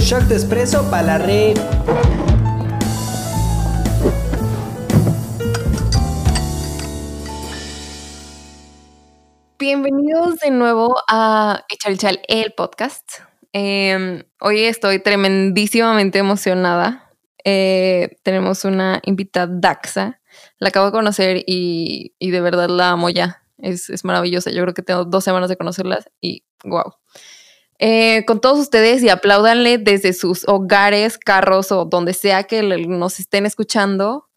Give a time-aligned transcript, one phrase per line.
[0.00, 1.58] de Shock de Espresso para la red.
[9.58, 13.06] Bienvenidos de nuevo a Echar el Chal, el podcast.
[13.52, 17.12] Em, hoy estoy tremendísimamente emocionada.
[17.44, 20.22] Eh, tenemos una invitada, Daxa.
[20.58, 23.42] La acabo de conocer y, de verdad la amo ya.
[23.58, 24.50] Es, maravillosa.
[24.50, 26.94] Yo creo que tengo dos semanas de conocerlas y wow.
[27.82, 33.18] Eh, con todos ustedes y apláudanle desde sus hogares, carros o donde sea que nos
[33.18, 34.28] estén escuchando.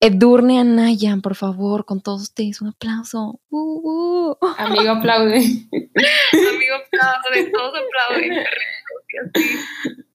[0.00, 3.40] Edurne Anaya, por favor, con todos ustedes, un aplauso.
[3.50, 4.36] Uh, uh.
[4.58, 5.36] Amigo aplaude.
[5.36, 8.44] Amigo aplaude, todos aplauden.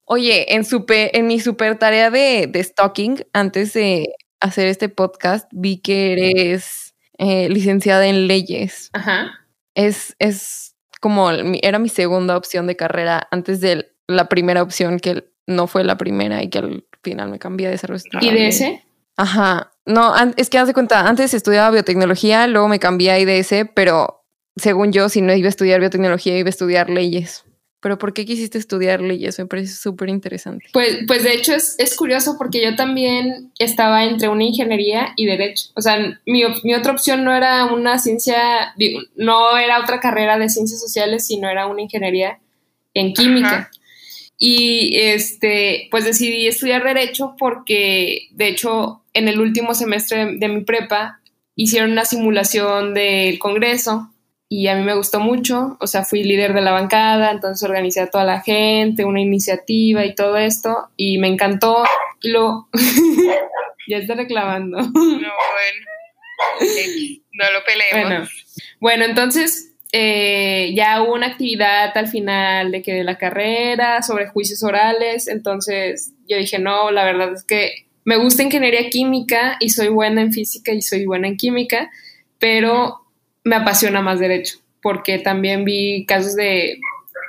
[0.04, 5.50] Oye, en, super, en mi super tarea de, de stalking, antes de hacer este podcast,
[5.54, 8.90] vi que eres eh, licenciada en leyes.
[8.92, 9.32] Ajá.
[9.74, 10.73] Es, es
[11.04, 15.84] como era mi segunda opción de carrera antes de la primera opción que no fue
[15.84, 18.04] la primera y que al final me cambié de desarrollo.
[18.22, 18.86] ¿Y de ese?
[19.18, 19.74] Ajá.
[19.86, 24.24] No, es que haz de cuenta, antes estudiaba biotecnología, luego me cambié a IDS, pero
[24.56, 27.44] según yo, si no iba a estudiar biotecnología, iba a estudiar leyes.
[27.84, 29.38] Pero ¿por qué quisiste estudiar leyes?
[29.38, 30.68] Me parece súper interesante.
[30.72, 35.26] Pues, pues de hecho es, es, curioso porque yo también estaba entre una ingeniería y
[35.26, 35.66] derecho.
[35.76, 38.74] O sea, mi, mi, otra opción no era una ciencia,
[39.18, 42.40] no era otra carrera de ciencias sociales, sino era una ingeniería
[42.94, 43.70] en química.
[44.38, 50.48] Y este, pues decidí estudiar derecho porque, de hecho, en el último semestre de, de
[50.48, 51.20] mi prepa
[51.58, 54.13] hicieron una simulación del Congreso
[54.50, 58.02] y a mí me gustó mucho, o sea, fui líder de la bancada, entonces organicé
[58.02, 61.84] a toda la gente, una iniciativa y todo esto, y me encantó,
[62.22, 62.68] y lo...
[63.88, 64.78] ya está reclamando.
[64.78, 65.30] No, bueno,
[67.34, 68.10] no lo peleemos.
[68.10, 68.28] Bueno,
[68.80, 74.28] bueno entonces eh, ya hubo una actividad al final de que de la carrera sobre
[74.28, 79.70] juicios orales, entonces yo dije, no, la verdad es que me gusta ingeniería química y
[79.70, 81.92] soy buena en física y soy buena en química,
[82.40, 83.03] pero
[83.44, 86.80] me apasiona más derecho, porque también vi casos de,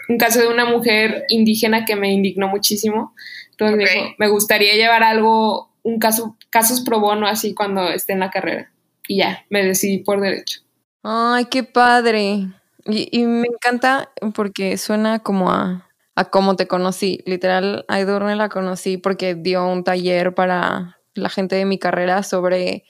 [0.08, 3.14] un caso de una mujer indígena que me indignó muchísimo.
[3.50, 8.30] Entonces me gustaría llevar algo, un caso, casos pro bono así cuando esté en la
[8.30, 8.70] carrera.
[9.06, 10.60] Y ya, me decidí por derecho.
[11.02, 12.48] Ay, qué padre.
[12.86, 17.20] Y, me encanta porque suena como a, a cómo te conocí.
[17.26, 22.22] Literal, a Edurne la conocí porque dio un taller para la gente de mi carrera
[22.22, 22.84] sobre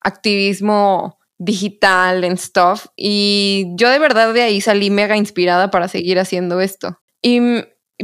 [0.00, 2.86] activismo digital en stuff.
[2.96, 7.00] Y yo de verdad de ahí salí mega inspirada para seguir haciendo esto.
[7.22, 7.40] Y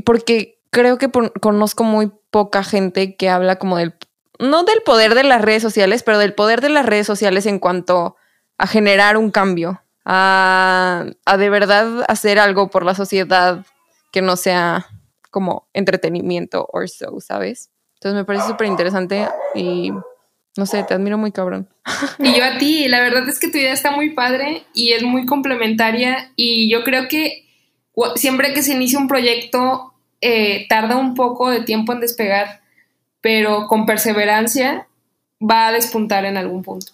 [0.04, 1.10] porque creo que
[1.40, 3.94] conozco muy poca gente que habla como del,
[4.38, 7.58] no del poder de las redes sociales, pero del poder de las redes sociales en
[7.58, 8.16] cuanto
[8.58, 13.64] a generar un cambio, a, a de verdad hacer algo por la sociedad
[14.12, 14.86] que no sea
[15.30, 17.70] como entretenimiento o so, ¿sabes?
[17.94, 19.92] Entonces me parece súper interesante y
[20.56, 21.68] no sé, te admiro muy cabrón.
[22.18, 25.02] Y yo a ti, la verdad es que tu idea está muy padre y es
[25.02, 27.46] muy complementaria y yo creo que
[28.16, 32.60] siempre que se inicia un proyecto eh, tarda un poco de tiempo en despegar,
[33.20, 34.86] pero con perseverancia
[35.40, 36.92] va a despuntar en algún punto.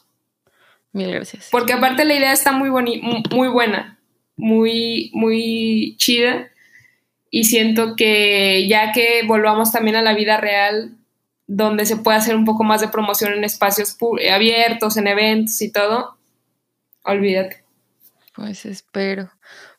[0.92, 1.48] Mil gracias.
[1.50, 3.98] Porque aparte la idea está muy, muy buena,
[4.36, 6.48] muy, muy chida
[7.30, 10.96] y siento que ya que volvamos también a la vida real,
[11.46, 13.96] donde se puede hacer un poco más de promoción en espacios
[14.32, 16.16] abiertos, en eventos y todo,
[17.04, 17.64] olvídate.
[18.34, 19.30] Pues espero.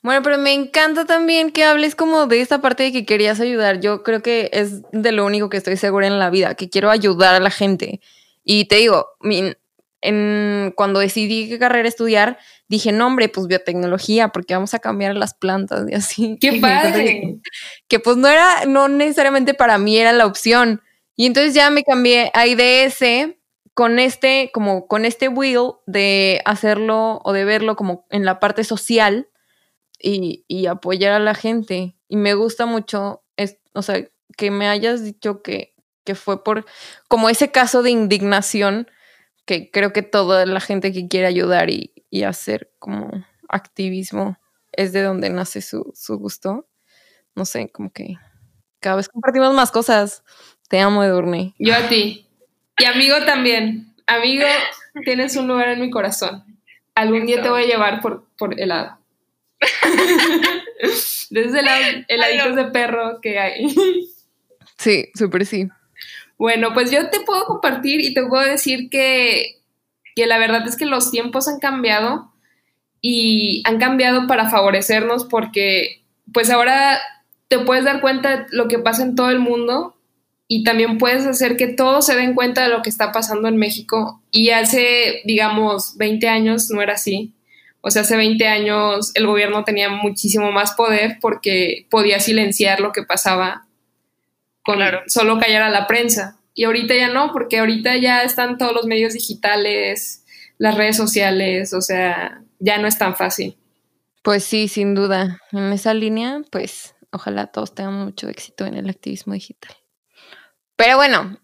[0.02, 3.80] Bueno, pero me encanta también que hables como de esta parte de que querías ayudar.
[3.82, 6.90] Yo creo que es de lo único que estoy segura en la vida, que quiero
[6.90, 8.00] ayudar a la gente.
[8.44, 9.10] Y te digo,
[10.02, 15.16] en, cuando decidí qué carrera estudiar, dije, no, hombre, pues biotecnología, porque vamos a cambiar
[15.16, 16.38] las plantas y así.
[16.40, 17.40] ¡Qué padre!
[17.88, 20.82] que pues no era, no necesariamente para mí era la opción,
[21.18, 23.36] y entonces ya me cambié a IDS
[23.76, 28.64] con este, como con este will de hacerlo o de verlo como en la parte
[28.66, 29.30] social
[30.00, 31.96] y, y apoyar a la gente.
[32.08, 35.76] Y me gusta mucho, es, o sea, que me hayas dicho que,
[36.06, 36.66] que fue por
[37.10, 38.88] como ese caso de indignación
[39.46, 43.10] que creo que toda la gente que quiere ayudar y, y hacer como
[43.50, 44.38] activismo
[44.74, 46.68] es de donde nace su, su gusto.
[47.36, 48.16] No sé, como que
[48.80, 50.24] cada vez compartimos más cosas.
[50.68, 51.54] Te amo, Edurne.
[51.60, 52.26] Yo a ti.
[52.78, 53.94] Y amigo también.
[54.06, 54.46] Amigo,
[55.06, 56.44] tienes un lugar en mi corazón.
[56.96, 58.98] Algún día te voy a llevar por, por helado.
[61.30, 63.76] Desde el heladitos de perro que hay.
[64.78, 65.68] Sí, súper sí.
[66.38, 69.60] Bueno, pues yo te puedo compartir y te puedo decir que,
[70.16, 72.32] que la verdad es que los tiempos han cambiado
[73.02, 77.00] y han cambiado para favorecernos porque pues ahora
[77.48, 79.97] te puedes dar cuenta de lo que pasa en todo el mundo
[80.48, 83.58] y también puedes hacer que todos se den cuenta de lo que está pasando en
[83.58, 84.22] México.
[84.32, 87.34] Y hace, digamos, 20 años no era así.
[87.82, 92.92] O sea, hace 20 años el gobierno tenía muchísimo más poder porque podía silenciar lo
[92.92, 93.68] que pasaba
[94.64, 96.40] con solo callar a la prensa.
[96.54, 100.24] Y ahorita ya no, porque ahorita ya están todos los medios digitales,
[100.58, 103.58] las redes sociales, o sea, ya no es tan fácil.
[104.24, 105.40] Pues sí, sin duda.
[105.52, 109.76] En esa línea, pues ojalá todos tengan mucho éxito en el activismo digital.
[110.78, 111.40] Pero bueno,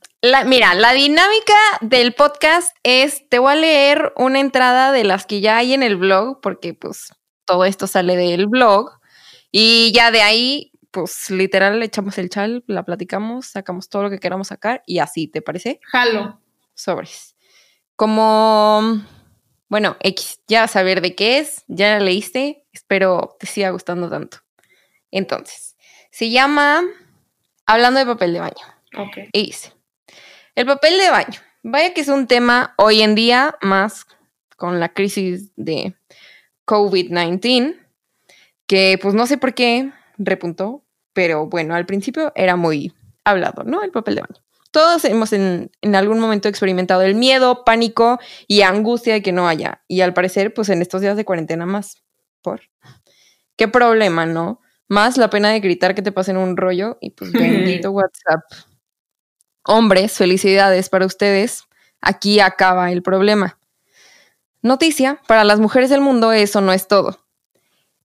[0.45, 5.41] mira, la dinámica del podcast es, te voy a leer una entrada de las que
[5.41, 7.09] ya hay en el blog, porque pues
[7.43, 8.91] todo esto sale del blog,
[9.51, 14.11] y ya de ahí, pues literal le echamos el chal, la platicamos, sacamos todo lo
[14.11, 15.79] que queramos sacar, y así, ¿te parece?
[15.91, 16.39] Jalo.
[16.75, 17.35] Sobres.
[17.95, 19.01] Como,
[19.67, 24.37] bueno, X, ya saber de qué es, ya la leíste, espero te siga gustando tanto.
[25.09, 25.75] Entonces,
[26.11, 26.83] se llama
[27.65, 28.72] Hablando de papel de baño.
[29.31, 29.73] Y dice,
[30.55, 31.39] el papel de baño.
[31.63, 34.05] Vaya que es un tema hoy en día más
[34.57, 35.95] con la crisis de
[36.65, 37.77] COVID-19,
[38.67, 42.93] que pues no sé por qué repuntó, pero bueno, al principio era muy
[43.23, 43.83] hablado, ¿no?
[43.83, 44.43] El papel de baño.
[44.71, 49.47] Todos hemos en, en, algún momento experimentado el miedo, pánico y angustia de que no
[49.47, 49.83] haya.
[49.87, 52.03] Y al parecer, pues en estos días de cuarentena más.
[52.41, 52.61] ¿Por?
[53.55, 54.61] ¿Qué problema, no?
[54.87, 58.41] Más la pena de gritar que te pasen un rollo y pues bendito WhatsApp.
[59.65, 61.63] Hombres, felicidades para ustedes.
[62.01, 63.57] Aquí acaba el problema.
[64.61, 67.19] Noticia, para las mujeres del mundo eso no es todo.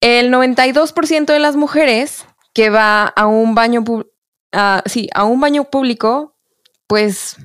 [0.02, 3.84] El 92% de las mujeres que va a un baño
[4.86, 6.36] sí, a un baño público,
[6.88, 7.38] pues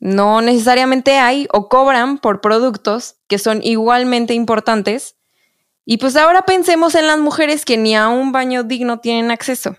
[0.00, 5.16] no necesariamente hay o cobran por productos que son igualmente importantes.
[5.84, 9.76] Y pues ahora pensemos en las mujeres que ni a un baño digno tienen acceso.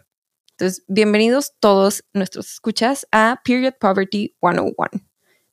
[0.60, 4.76] Entonces, bienvenidos todos nuestros escuchas a Period Poverty 101.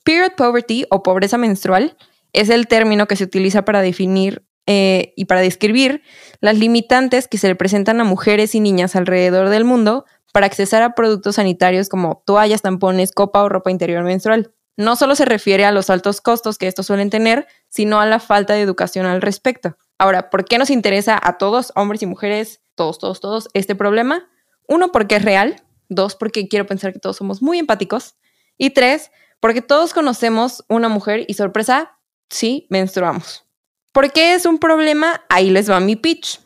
[0.03, 1.97] Period Poverty o pobreza menstrual
[2.32, 6.03] es el término que se utiliza para definir eh, y para describir
[6.41, 10.82] las limitantes que se le presentan a mujeres y niñas alrededor del mundo para accesar
[10.82, 14.52] a productos sanitarios como toallas, tampones, copa o ropa interior menstrual.
[14.76, 18.19] No solo se refiere a los altos costos que estos suelen tener, sino a la
[18.19, 19.76] falta de educación al respecto.
[19.99, 24.29] Ahora, ¿por qué nos interesa a todos, hombres y mujeres, todos, todos, todos, este problema?
[24.68, 25.62] Uno, porque es real.
[25.88, 28.16] Dos, porque quiero pensar que todos somos muy empáticos.
[28.58, 29.10] Y tres,
[29.40, 31.98] porque todos conocemos una mujer y sorpresa,
[32.30, 33.44] sí, menstruamos.
[33.92, 35.22] ¿Por qué es un problema?
[35.28, 36.40] Ahí les va mi pitch.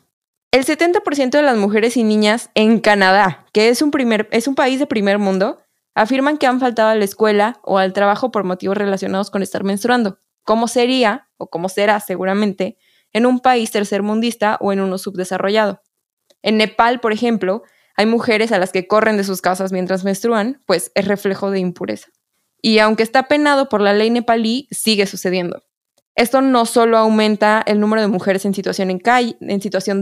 [0.52, 4.56] El 70% de las mujeres y niñas en Canadá, que es un, primer, es un
[4.56, 5.58] país de primer mundo,
[5.94, 9.64] afirman que han faltado a la escuela o al trabajo por motivos relacionados con estar
[9.64, 10.18] menstruando.
[10.44, 12.78] ¿Cómo sería, o cómo será seguramente,
[13.12, 15.82] en un país tercermundista o en uno subdesarrollado?
[16.42, 17.62] En Nepal, por ejemplo,
[17.96, 21.58] hay mujeres a las que corren de sus casas mientras menstruan, pues es reflejo de
[21.58, 22.08] impureza.
[22.62, 25.62] Y aunque está penado por la ley nepalí, sigue sucediendo.
[26.14, 28.88] Esto no solo aumenta el número de mujeres en situación,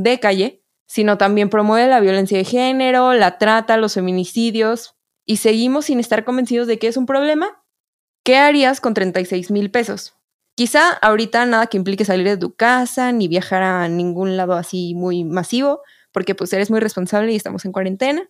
[0.03, 5.85] de calle, sino también promueve la violencia de género, la trata, los feminicidios, y seguimos
[5.85, 7.63] sin estar convencidos de que es un problema.
[8.25, 10.15] ¿Qué harías con 36 mil pesos?
[10.57, 14.95] Quizá ahorita nada que implique salir de tu casa ni viajar a ningún lado así
[14.95, 15.83] muy masivo,
[16.19, 18.29] porque pues eres muy responsable y estamos en cuarentena.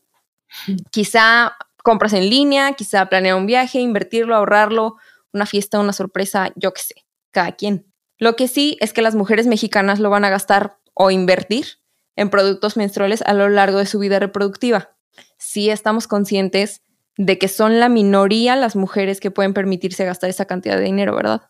[0.90, 4.96] Quizá compras en línea, quizá planear un viaje, invertirlo, ahorrarlo,
[5.32, 6.94] una fiesta, una sorpresa, yo qué sé,
[7.30, 7.86] cada quien.
[8.18, 11.78] Lo que sí es que las mujeres mexicanas lo van a gastar o invertir
[12.14, 14.90] en productos menstruales a lo largo de su vida reproductiva.
[15.38, 16.82] Sí estamos conscientes
[17.16, 21.16] de que son la minoría las mujeres que pueden permitirse gastar esa cantidad de dinero,
[21.16, 21.48] ¿verdad?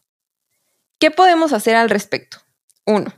[1.00, 2.38] ¿Qué podemos hacer al respecto?
[2.86, 3.12] Uno,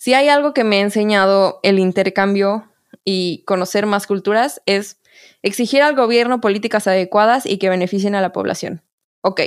[0.00, 2.66] si hay algo que me ha enseñado el intercambio
[3.04, 4.98] y conocer más culturas es
[5.42, 8.82] exigir al gobierno políticas adecuadas y que beneficien a la población.
[9.20, 9.42] Ok,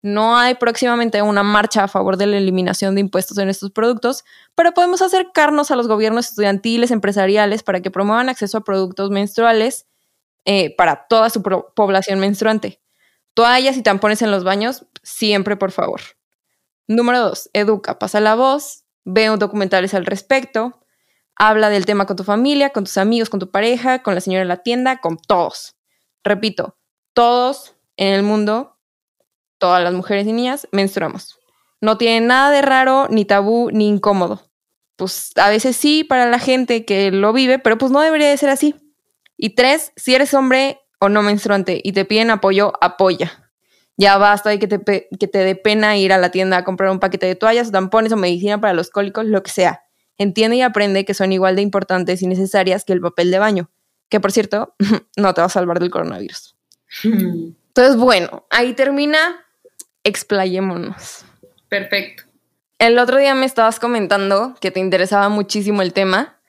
[0.00, 4.24] no hay próximamente una marcha a favor de la eliminación de impuestos en estos productos,
[4.54, 9.88] pero podemos acercarnos a los gobiernos estudiantiles, empresariales, para que promuevan acceso a productos menstruales
[10.44, 12.80] eh, para toda su población menstruante.
[13.34, 16.02] Toallas y tampones en los baños, siempre, por favor.
[16.86, 20.84] Número dos, educa, pasa la voz, Veo documentales al respecto,
[21.34, 24.42] habla del tema con tu familia, con tus amigos, con tu pareja, con la señora
[24.42, 25.76] de la tienda, con todos.
[26.22, 26.76] Repito,
[27.14, 28.76] todos en el mundo,
[29.56, 31.38] todas las mujeres y niñas, menstruamos.
[31.80, 34.42] No tiene nada de raro, ni tabú, ni incómodo.
[34.96, 38.36] Pues a veces sí para la gente que lo vive, pero pues no debería de
[38.36, 38.74] ser así.
[39.38, 43.47] Y tres, si eres hombre o no menstruante y te piden apoyo, apoya.
[43.98, 46.90] Ya basta de que te, que te dé pena ir a la tienda a comprar
[46.90, 49.82] un paquete de toallas, tampones o medicina para los cólicos, lo que sea.
[50.18, 53.70] Entiende y aprende que son igual de importantes y necesarias que el papel de baño.
[54.08, 54.74] que por cierto,
[55.16, 56.56] no te va a salvar del coronavirus.
[57.02, 59.44] Entonces, bueno, ahí termina.
[60.04, 61.24] Explayémonos.
[61.68, 62.22] Perfecto.
[62.78, 66.40] El otro día me estabas comentando que te interesaba muchísimo el tema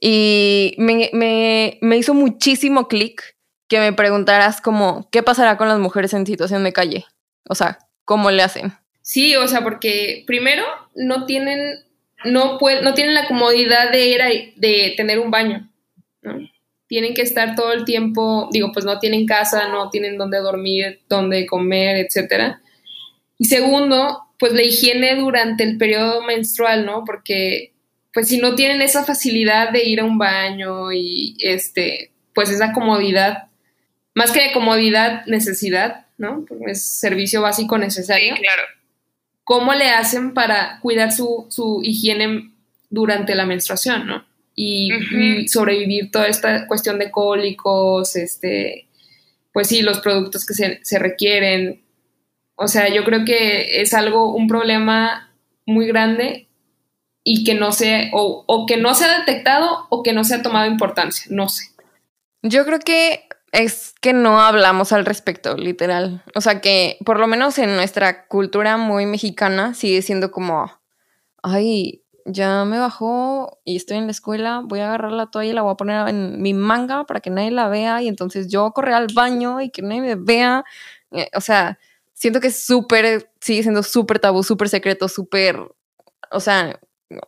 [0.00, 3.36] y me, me, me hizo muchísimo clic
[3.70, 7.06] que me preguntaras como, ¿qué pasará con las mujeres en situación de calle?
[7.48, 8.72] O sea, ¿cómo le hacen?
[9.00, 10.64] Sí, o sea, porque primero
[10.96, 11.78] no tienen,
[12.24, 15.70] no pueden, no tienen la comodidad de ir a, de tener un baño,
[16.20, 16.36] ¿no?
[16.88, 21.02] Tienen que estar todo el tiempo, digo, pues no tienen casa, no tienen dónde dormir,
[21.08, 22.60] dónde comer, etcétera.
[23.38, 27.04] Y segundo, pues la higiene durante el periodo menstrual, ¿no?
[27.04, 27.72] Porque
[28.12, 32.72] pues si no tienen esa facilidad de ir a un baño y este, pues esa
[32.72, 33.49] comodidad,
[34.20, 36.44] más que de comodidad, necesidad, ¿no?
[36.46, 38.36] Porque es servicio básico necesario.
[38.36, 38.62] Sí, claro.
[39.44, 42.52] ¿Cómo le hacen para cuidar su, su higiene
[42.90, 44.26] durante la menstruación, ¿no?
[44.54, 45.16] Y, Ujú.
[45.16, 48.88] y sobrevivir toda esta cuestión de cólicos, este,
[49.52, 51.82] pues sí, los productos que se, se requieren.
[52.56, 55.32] O sea, yo creo que es algo, un problema
[55.64, 56.48] muy grande
[57.24, 60.34] y que no se, o, o que no se ha detectado o que no se
[60.34, 61.70] ha tomado importancia, no sé.
[62.42, 66.22] Yo creo que es que no hablamos al respecto, literal.
[66.34, 70.70] O sea que por lo menos en nuestra cultura muy mexicana sigue siendo como,
[71.42, 75.54] ay, ya me bajó y estoy en la escuela, voy a agarrar la toalla y
[75.54, 78.70] la voy a poner en mi manga para que nadie la vea y entonces yo
[78.72, 80.64] correr al baño y que nadie me vea.
[81.12, 81.78] Eh, O sea,
[82.12, 85.58] siento que es súper, sigue siendo súper tabú, súper secreto, súper,
[86.30, 86.78] o sea,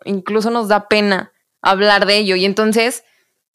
[0.04, 3.02] incluso nos da pena hablar de ello y entonces...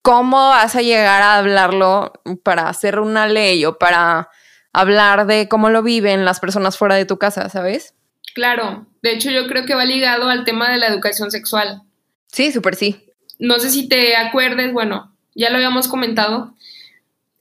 [0.08, 4.30] ¿cómo vas a llegar a hablarlo para hacer una ley o para
[4.72, 7.94] hablar de cómo lo viven las personas fuera de tu casa, ¿sabes?
[8.34, 11.82] Claro, de hecho yo creo que va ligado al tema de la educación sexual.
[12.28, 13.04] Sí, súper sí.
[13.38, 16.54] No sé si te acuerdes, bueno, ya lo habíamos comentado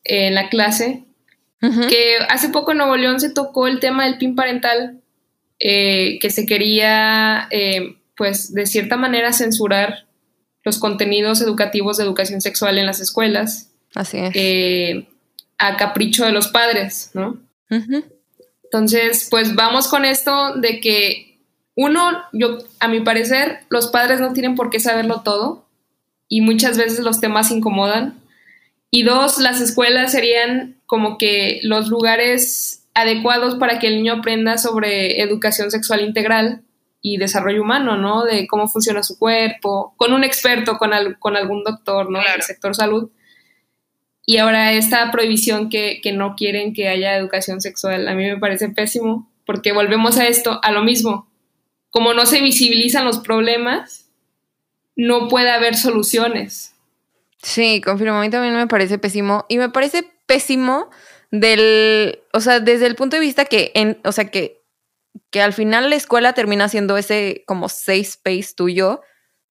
[0.02, 1.04] en la clase,
[1.61, 5.00] que hace poco en Nuevo León se tocó el tema del PIN parental,
[5.61, 10.06] eh, que se quería, eh, pues, de cierta manera censurar
[10.66, 14.32] los contenidos educativos de educación sexual en las escuelas Así es.
[14.35, 15.06] eh,
[15.58, 17.38] a capricho de los padres, ¿no?
[18.64, 21.38] Entonces, pues vamos con esto de que
[21.76, 25.68] uno, yo, a mi parecer, los padres no tienen por qué saberlo todo
[26.28, 28.18] y muchas veces los temas incomodan.
[28.90, 34.58] Y dos, las escuelas serían como que los lugares adecuados para que el niño aprenda
[34.58, 36.62] sobre educación sexual integral
[37.09, 38.25] y desarrollo humano, ¿no?
[38.25, 42.19] De cómo funciona su cuerpo, con un experto, con, al- con algún doctor, ¿no?
[42.19, 42.33] Claro.
[42.33, 43.11] Del sector salud.
[44.25, 48.39] Y ahora esta prohibición que, que no quieren que haya educación sexual, a mí me
[48.39, 51.31] parece pésimo, porque volvemos a esto, a lo mismo.
[51.91, 54.11] Como no se visibilizan los problemas,
[54.97, 56.75] no puede haber soluciones.
[57.41, 59.47] Sí, confirmo, a mí también me parece pésimo.
[59.49, 60.91] Y me parece pésimo
[61.31, 64.56] del, o sea, desde el punto de vista que, en, o sea, que,
[65.30, 69.00] que al final la escuela termina siendo ese como safe space tuyo,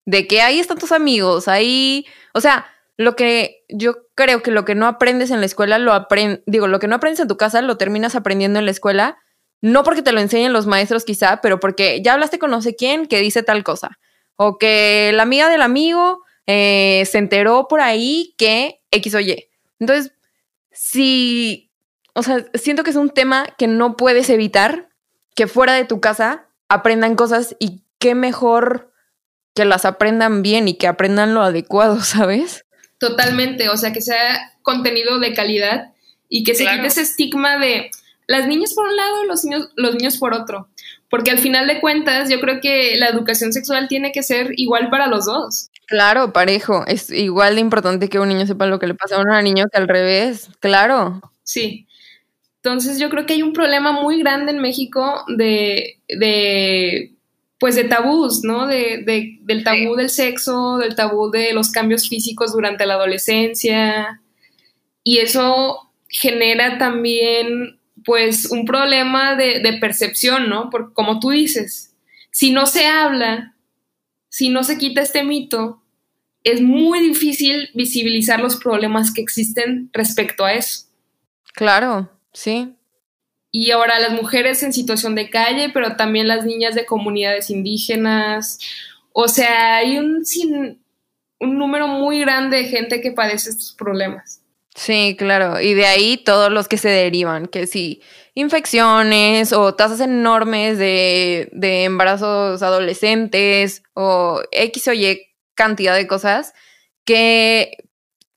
[0.05, 2.67] de que ahí están tus amigos, ahí, o sea,
[2.97, 6.67] lo que yo creo que lo que no aprendes en la escuela, lo aprendes, digo,
[6.67, 9.17] lo que no aprendes en tu casa, lo terminas aprendiendo en la escuela,
[9.61, 12.75] no porque te lo enseñen los maestros quizá, pero porque ya hablaste con no sé
[12.75, 13.97] quién que dice tal cosa,
[14.35, 19.49] o que la amiga del amigo eh, se enteró por ahí que X o Y.
[19.79, 20.13] Entonces,
[20.71, 21.71] si,
[22.13, 24.89] o sea, siento que es un tema que no puedes evitar
[25.35, 28.91] que fuera de tu casa aprendan cosas y qué mejor
[29.53, 32.65] que las aprendan bien y que aprendan lo adecuado, ¿sabes?
[32.97, 35.93] Totalmente, o sea, que sea contenido de calidad
[36.29, 37.91] y que se quite ese estigma de
[38.27, 40.69] las niñas por un lado, los niños, los niños por otro.
[41.09, 44.89] Porque al final de cuentas, yo creo que la educación sexual tiene que ser igual
[44.89, 45.69] para los dos.
[45.85, 46.83] Claro, parejo.
[46.87, 49.65] Es igual de importante que un niño sepa lo que le pasa a un niño
[49.71, 50.49] que al revés.
[50.59, 51.21] Claro.
[51.43, 51.87] Sí.
[52.65, 57.13] Entonces yo creo que hay un problema muy grande en México de, de
[57.59, 58.65] pues de tabús, ¿no?
[58.65, 64.19] De, de- del tabú del sexo, del tabú de los cambios físicos durante la adolescencia.
[65.03, 70.71] Y eso genera también pues un problema de, de percepción, ¿no?
[70.71, 71.93] Porque como tú dices,
[72.31, 73.53] si no se habla,
[74.29, 75.83] si no se quita este mito,
[76.43, 80.85] es muy difícil visibilizar los problemas que existen respecto a eso.
[81.53, 82.75] Claro, sí.
[83.51, 88.59] Y ahora las mujeres en situación de calle, pero también las niñas de comunidades indígenas.
[89.13, 90.83] O sea, hay un, sin,
[91.39, 94.41] un número muy grande de gente que padece estos problemas.
[94.75, 95.61] Sí, claro.
[95.61, 98.01] Y de ahí todos los que se derivan, que sí,
[98.33, 105.21] infecciones o tasas enormes de, de embarazos adolescentes o X o Y
[105.53, 106.53] cantidad de cosas
[107.05, 107.77] que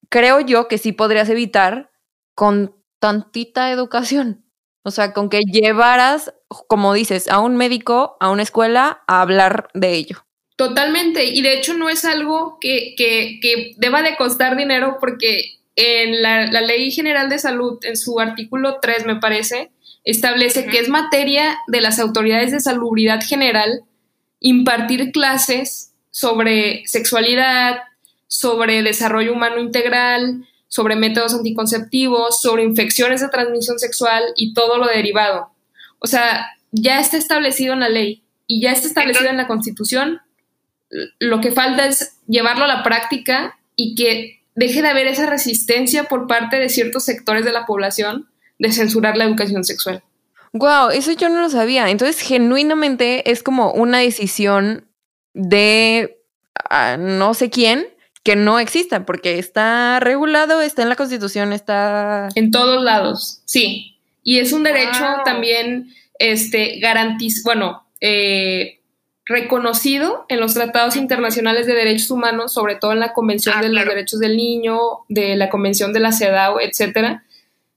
[0.09, 1.91] creo yo que sí podrías evitar
[2.35, 4.45] con tantita educación.
[4.83, 6.33] O sea, con que llevaras,
[6.67, 10.25] como dices, a un médico, a una escuela, a hablar de ello.
[10.57, 15.59] Totalmente, y de hecho no es algo que, que, que deba de costar dinero porque
[15.77, 19.71] en la, la, Ley General de Salud, en su artículo 3, me parece,
[20.03, 23.85] establece que es materia de las autoridades de salubridad general
[24.41, 27.83] impartir clases sobre sexualidad,
[28.27, 34.87] sobre desarrollo humano integral, sobre métodos anticonceptivos, sobre infecciones de transmisión sexual y todo lo
[34.87, 35.51] derivado.
[35.99, 40.21] O sea, ya está establecido en la ley y ya está establecido en la Constitución.
[41.19, 46.05] Lo que falta es llevarlo a la práctica y que deje de haber esa resistencia
[46.05, 50.03] por parte de ciertos sectores de la población de censurar la educación sexual.
[50.53, 51.89] Wow, eso yo no lo sabía.
[51.91, 54.89] Entonces, genuinamente es como una decisión
[55.35, 56.19] de
[56.71, 57.87] uh, no sé quién
[58.29, 62.29] que no exista, porque está regulado, está en la Constitución, está...
[62.35, 63.97] En todos lados, sí.
[64.23, 65.25] Y es un derecho wow.
[65.25, 68.81] también este, garantiz bueno, eh,
[69.25, 73.71] reconocido en los tratados internacionales de derechos humanos, sobre todo en la Convención ah, de
[73.71, 73.87] claro.
[73.87, 77.25] los Derechos del Niño, de la Convención de la CEDAW, etcétera,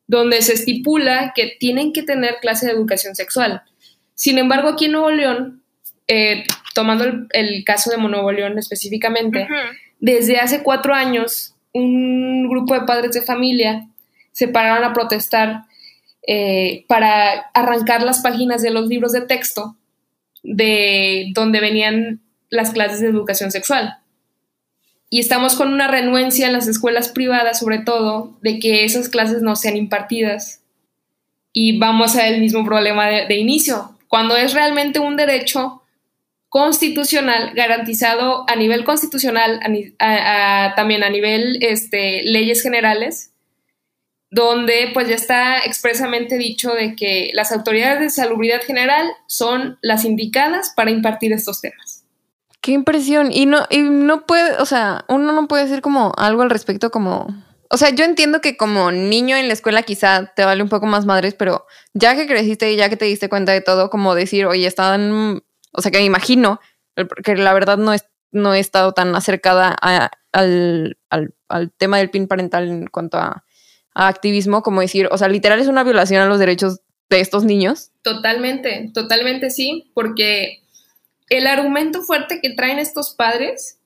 [0.07, 3.61] donde se estipula que tienen que tener clase de educación sexual.
[4.15, 5.63] Sin embargo, aquí en Nuevo León,
[6.09, 6.43] eh,
[6.75, 12.49] tomando el, el, caso de Nuevo León específicamente, uh -huh desde hace cuatro años, un
[12.49, 13.87] grupo de padres de familia
[14.31, 15.65] se pararon a protestar
[16.27, 19.77] eh, para arrancar las páginas de los libros de texto
[20.43, 23.99] de donde venían las clases de educación sexual.
[25.11, 29.43] Y estamos con una renuencia en las escuelas privadas, sobre todo, de que esas clases
[29.43, 30.61] no sean impartidas.
[31.53, 33.97] Y vamos al mismo problema de, de inicio.
[34.07, 35.80] Cuando es realmente un derecho
[36.51, 43.31] constitucional garantizado a nivel constitucional, a, a, a, también a nivel este, leyes generales,
[44.29, 50.03] donde pues ya está expresamente dicho de que las autoridades de salubridad general son las
[50.03, 52.03] indicadas para impartir estos temas.
[52.59, 53.31] Qué impresión.
[53.31, 56.91] Y no, y no puede, o sea, uno no puede decir como algo al respecto
[56.91, 57.27] como...
[57.69, 60.85] O sea, yo entiendo que como niño en la escuela quizá te vale un poco
[60.85, 64.15] más madres, pero ya que creciste y ya que te diste cuenta de todo, como
[64.15, 66.59] decir, oye, están o sea que me imagino,
[67.23, 71.97] que la verdad no, es, no he estado tan acercada a, al, al, al, tema
[71.97, 73.43] del PIN parental en cuanto a,
[73.93, 76.79] a, activismo, como decir, o sea, literal es una violación a los derechos
[77.09, 77.91] de estos niños.
[78.01, 80.61] Totalmente, totalmente sí, porque
[81.29, 83.77] el argumento fuerte que traen estos padres,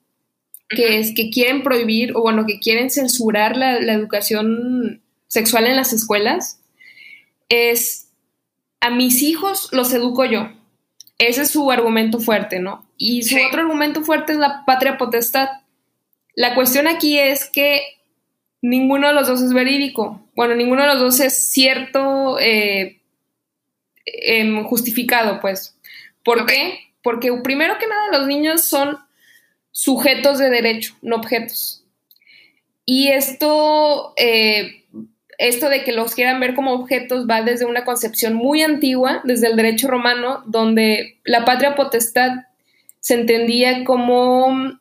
[0.68, 5.76] que es que quieren prohibir o bueno, que quieren censurar la, la educación sexual en
[5.76, 6.60] las escuelas,
[7.48, 8.08] es
[8.80, 10.50] a mis hijos los educo yo.
[11.18, 12.86] Ese es su argumento fuerte, ¿no?
[12.98, 13.42] Y su sí.
[13.46, 15.48] otro argumento fuerte es la patria potestad.
[16.34, 17.80] La cuestión aquí es que
[18.60, 20.20] ninguno de los dos es verídico.
[20.34, 23.00] Bueno, ninguno de los dos es cierto, eh,
[24.04, 25.76] eh, justificado, pues.
[26.22, 26.56] ¿Por okay.
[26.56, 26.78] qué?
[27.02, 28.98] Porque primero que nada los niños son
[29.70, 31.84] sujetos de derecho, no objetos.
[32.84, 34.84] Y esto eh,
[35.38, 39.48] esto de que los quieran ver como objetos va desde una concepción muy antigua, desde
[39.48, 42.30] el derecho romano, donde la patria potestad
[43.00, 44.78] se entendía como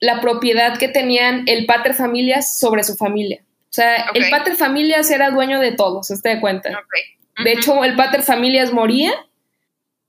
[0.00, 3.40] la propiedad que tenían el pater familias sobre su familia.
[3.64, 4.22] O sea, okay.
[4.22, 6.70] el pater familias era dueño de todo, se te de cuenta.
[6.70, 6.80] Okay.
[6.80, 7.44] Uh -huh.
[7.44, 9.12] De hecho, el pater familias moría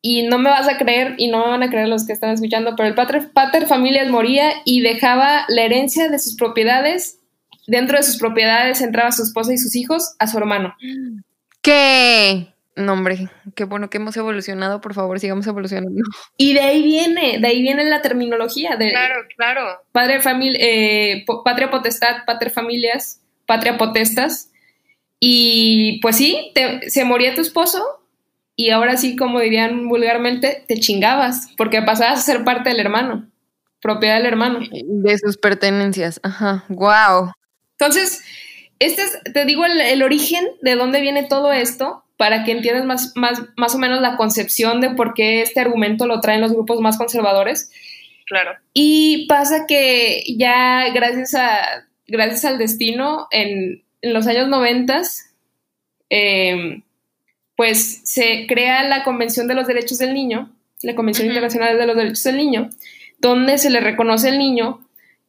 [0.01, 2.31] y no me vas a creer y no me van a creer los que están
[2.31, 7.18] escuchando, pero el pater, pater familias moría y dejaba la herencia de sus propiedades
[7.69, 10.75] dentro de sus propiedades entraba su esposa y sus hijos a su hermano.
[11.61, 12.53] ¿Qué?
[12.75, 16.01] No, hombre, qué bueno que hemos evolucionado, por favor, sigamos evolucionando.
[16.37, 19.83] Y de ahí viene, de ahí viene la terminología de claro, claro.
[19.91, 24.51] padre familia, eh, patria potestad, pater familias, patria potestas.
[25.19, 27.83] Y pues sí, te, se moría tu esposo
[28.55, 33.29] y ahora sí, como dirían vulgarmente, te chingabas, porque pasabas a ser parte del hermano,
[33.81, 34.59] propiedad del hermano.
[34.71, 37.31] De sus pertenencias, ajá, wow.
[37.79, 38.21] Entonces,
[38.79, 42.85] este es, te digo, el, el, origen de dónde viene todo esto, para que entiendas
[42.85, 46.51] más, más, más o menos la concepción de por qué este argumento lo traen los
[46.51, 47.71] grupos más conservadores.
[48.25, 48.51] Claro.
[48.73, 55.33] Y pasa que ya gracias, a, gracias al destino, en, en los años noventas,
[56.09, 56.81] eh,
[57.55, 61.33] pues se crea la Convención de los Derechos del Niño, la Convención uh -huh.
[61.33, 62.69] Internacional de los Derechos del Niño,
[63.19, 64.81] donde se le reconoce al niño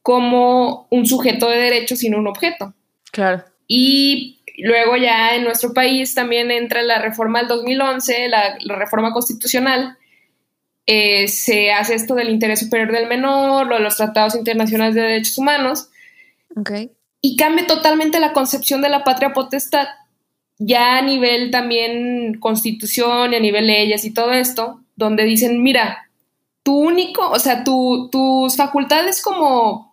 [0.02, 2.74] como un sujeto de derecho, sino un objeto.
[3.12, 3.44] Claro.
[3.66, 9.12] Y luego ya en nuestro país también entra la reforma del 2011, la, la reforma
[9.12, 9.96] constitucional,
[10.86, 15.02] eh, se hace esto del interés superior del menor, lo de los tratados internacionales de
[15.02, 15.88] derechos humanos.
[16.56, 16.90] Okay.
[17.22, 19.86] y cambie totalmente la concepción de la patria potestad,
[20.58, 26.10] ya a nivel también constitución y a nivel leyes y todo esto, donde dicen, mira,
[26.62, 29.89] tu único, o sea, tus facultades como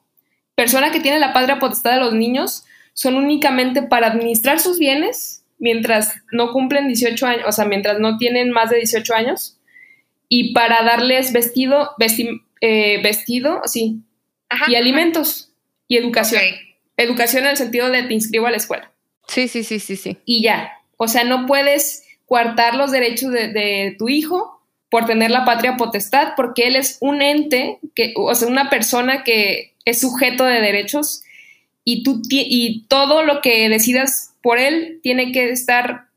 [0.58, 5.46] persona que tiene la patria potestad de los niños son únicamente para administrar sus bienes
[5.60, 9.60] mientras no cumplen 18 años, o sea, mientras no tienen más de 18 años,
[10.30, 11.91] y para darles vestido,
[12.62, 14.02] eh, vestido, sí,
[14.67, 15.54] y alimentos
[15.88, 16.41] y educación.
[16.98, 18.91] Educación en el sentido de te inscribo a la escuela.
[19.28, 20.17] Sí, sí, sí, sí, sí.
[20.26, 20.72] Y ya.
[20.98, 25.78] O sea, no puedes coartar los derechos de, de tu hijo por tener la patria
[25.78, 30.60] potestad, porque él es un ente, que, o sea, una persona que es sujeto de
[30.60, 31.23] derechos
[31.86, 36.08] y, tú, y todo lo que decidas por él tiene que estar,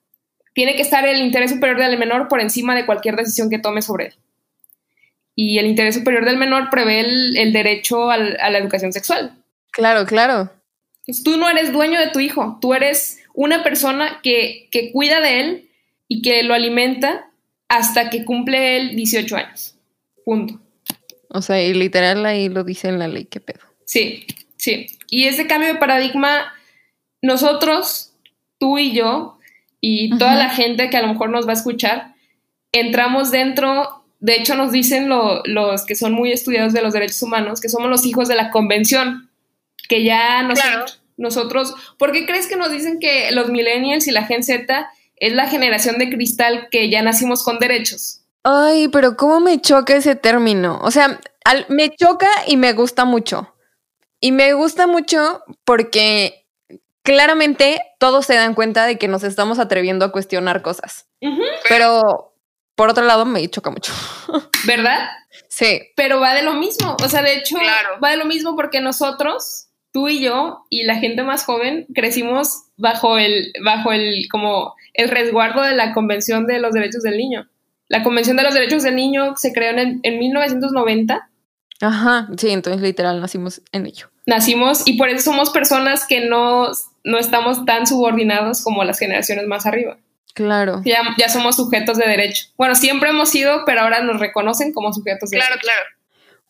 [0.55, 3.81] tiene que estar el interés superior del menor por encima de cualquier decisión que tome
[3.81, 4.15] sobre él.
[5.37, 9.37] Y el interés superior del menor prevé el, derecho a la educación sexual.
[9.71, 10.51] Claro, claro.
[11.25, 15.41] tú no eres dueño de tu hijo, tú eres una persona que, que cuida de
[15.41, 15.71] él
[16.09, 17.31] y que lo alimenta
[17.69, 19.77] hasta que cumple él 18 años.
[20.25, 20.61] Punto.
[21.33, 23.61] O sea, y literal ahí lo dice en la ley, qué pedo.
[23.85, 24.89] Sí, sí.
[25.09, 26.53] Y ese cambio de paradigma,
[27.23, 28.13] nosotros,
[28.59, 29.39] tú y yo,
[29.81, 32.15] y toda la gente que a lo mejor nos va a escuchar,
[32.73, 37.61] entramos dentro, de hecho nos dicen los que son muy estudiados de los derechos humanos,
[37.61, 39.31] que somos los hijos de la convención,
[39.89, 44.27] que ya nosotros, nosotros, ¿por qué crees que nos dicen que los millennials y la
[44.27, 48.20] Gen Z es la generación de cristal que ya nacimos con derechos?
[48.43, 50.79] Ay, pero cómo me choca ese término.
[50.83, 51.21] O sea,
[51.69, 53.55] me choca y me gusta mucho.
[54.21, 56.47] Y me gusta mucho porque
[57.03, 61.07] claramente todos se dan cuenta de que nos estamos atreviendo a cuestionar cosas.
[61.69, 62.35] Pero
[62.75, 63.93] por otro lado me choca mucho.
[64.67, 65.11] ¿Verdad?
[65.49, 65.83] Sí.
[65.97, 66.97] Pero va de lo mismo.
[67.03, 67.57] O sea, de hecho,
[68.03, 72.65] va de lo mismo porque nosotros, tú y yo, y la gente más joven, crecimos
[72.77, 77.49] bajo el, bajo el, como el resguardo de la Convención de los Derechos del Niño.
[77.91, 81.29] La Convención de los Derechos del Niño se creó en, en 1990.
[81.81, 84.07] Ajá, sí, entonces literal nacimos en ello.
[84.27, 86.69] Nacimos y por eso somos personas que no,
[87.03, 89.99] no estamos tan subordinados como las generaciones más arriba.
[90.35, 90.83] Claro.
[90.85, 92.47] Ya, ya somos sujetos de derecho.
[92.57, 95.59] Bueno, siempre hemos sido, pero ahora nos reconocen como sujetos de derecho.
[95.61, 95.81] Claro,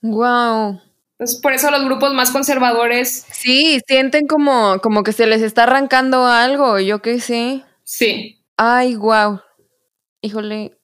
[0.02, 0.16] claro.
[0.72, 0.82] Wow.
[1.12, 3.24] Entonces, por eso los grupos más conservadores.
[3.30, 7.64] Sí, sienten como, como que se les está arrancando algo, yo qué sé.
[7.82, 8.42] Sí.
[8.58, 9.40] Ay, wow.
[10.20, 10.79] Híjole.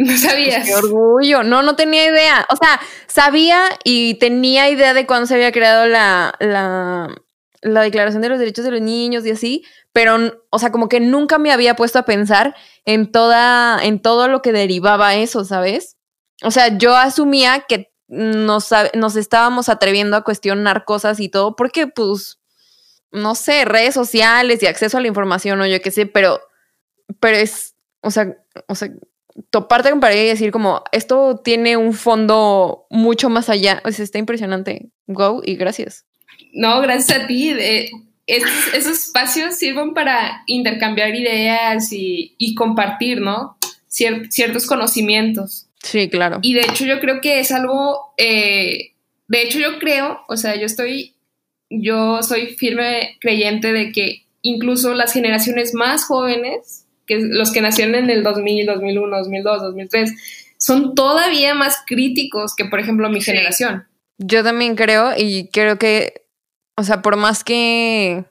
[0.06, 0.64] No sabías.
[0.64, 1.42] qué orgullo.
[1.42, 2.46] No, no tenía idea.
[2.48, 7.14] O sea, sabía y tenía idea de cuándo se había creado la, la,
[7.60, 11.00] la Declaración de los Derechos de los Niños y así, pero, o sea, como que
[11.00, 12.54] nunca me había puesto a pensar
[12.86, 15.98] en toda, en todo lo que derivaba eso, ¿sabes?
[16.42, 21.86] O sea, yo asumía que nos, nos estábamos atreviendo a cuestionar cosas y todo, porque,
[21.86, 22.40] pues,
[23.12, 26.40] no sé, redes sociales y acceso a la información o yo qué sé, pero,
[27.20, 28.34] pero es, o sea,
[28.66, 28.88] o sea,
[29.50, 34.04] toparte con pared y decir como, esto tiene un fondo mucho más allá, o sea,
[34.04, 34.90] está impresionante.
[35.06, 36.04] Go y gracias.
[36.52, 37.54] No, gracias a ti.
[38.26, 43.56] esos, espacios sirven para intercambiar ideas y, compartir, ¿no?
[43.88, 45.66] ciertos conocimientos.
[45.82, 46.38] Sí, claro.
[46.42, 48.92] Y de hecho yo creo que es algo, eh,
[49.28, 51.14] de hecho yo creo, o sea, yo estoy
[51.70, 56.79] yo soy firme creyente de que incluso las generaciones más jóvenes,
[57.10, 60.12] que los que nacieron en el 2000, 2001, 2002, 2003,
[60.58, 63.84] son todavía más críticos que, por ejemplo, mi generación.
[64.18, 66.22] Yo también creo y creo que,
[66.76, 68.26] o sea, por más que,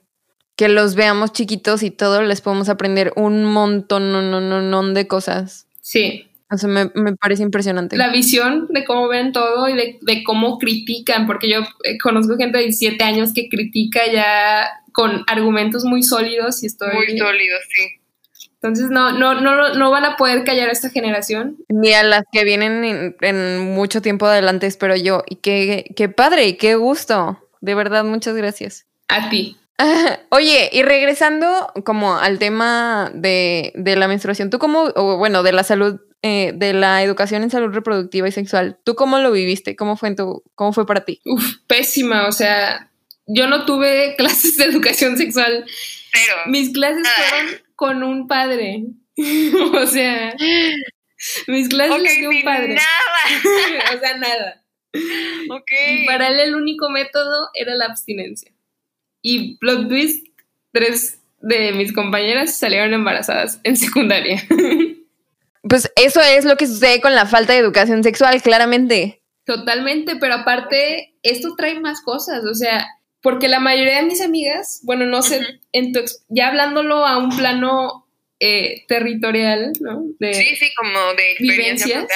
[0.56, 5.06] que los veamos chiquitos y todo, les podemos aprender un montón no, no, no, de
[5.06, 5.66] cosas.
[5.82, 6.26] Sí.
[6.50, 6.88] O sea, me,
[7.20, 7.98] parece impresionante.
[7.98, 12.56] La visión de cómo ven todo y de, cómo critican, porque yo eh, conozco gente
[12.56, 16.94] de 17 años que critica ya con argumentos muy sólidos y estoy...
[16.94, 17.99] Muy sólidos, sí.
[18.62, 21.56] Entonces no, no, no, no van a poder callar a esta generación.
[21.68, 25.22] Ni a las que vienen en, mucho tiempo adelante, espero yo.
[25.26, 27.42] Y qué, qué padre, qué gusto.
[27.60, 28.86] De verdad, muchas gracias.
[29.08, 29.56] A ti.
[30.28, 35.52] Oye, y regresando como al tema de, de la menstruación, ¿tú cómo, o bueno, de
[35.52, 38.78] la salud eh, de la educación en salud reproductiva y sexual.
[38.84, 39.74] ¿Tú cómo lo viviste?
[39.74, 41.18] ¿Cómo fue, en tu, cómo fue para ti?
[41.24, 42.90] Uf, pésima, o sea,
[43.26, 45.64] yo no tuve clases de educación sexual.
[46.12, 48.84] Pero, mis clases fueron con un padre.
[49.16, 50.34] o sea,
[51.46, 52.74] mis clases okay, con un padre.
[52.74, 53.94] Nada.
[53.96, 54.64] o sea, nada.
[55.50, 55.70] Ok.
[55.92, 58.52] Y para él el único método era la abstinencia.
[59.22, 60.26] Y plot twist,
[60.72, 64.42] tres de mis compañeras salieron embarazadas en secundaria.
[65.62, 69.20] Pues eso es lo que sucede con la falta de educación sexual, claramente.
[69.44, 72.88] Totalmente, pero aparte, esto trae más cosas, o sea,
[73.22, 75.40] porque la mayoría de mis amigas, bueno, no sé,
[75.72, 78.06] en tu ya hablándolo a un plano
[78.38, 80.04] eh, territorial, ¿no?
[80.18, 82.06] De sí, sí, como de experiencias.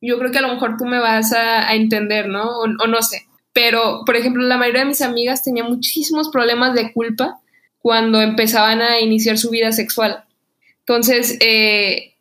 [0.00, 2.58] Yo creo que a lo mejor tú me vas a, entender, ¿no?
[2.58, 3.28] O, no sé.
[3.52, 7.38] Pero, por ejemplo, la mayoría de mis amigas tenía muchísimos problemas de culpa
[7.78, 10.24] cuando empezaban a iniciar su vida sexual.
[10.80, 12.16] Entonces, eh,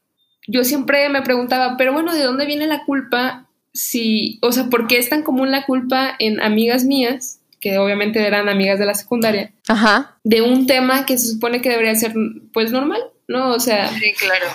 [0.45, 3.49] yo siempre me preguntaba, pero bueno, ¿de dónde viene la culpa?
[3.73, 8.25] Si, o sea, ¿por qué es tan común la culpa en amigas mías que obviamente
[8.25, 10.17] eran amigas de la secundaria, Ajá.
[10.23, 12.13] de un tema que se supone que debería ser
[12.51, 13.51] pues normal, ¿no?
[13.51, 13.87] O sea...
[13.89, 14.47] Sí, claro.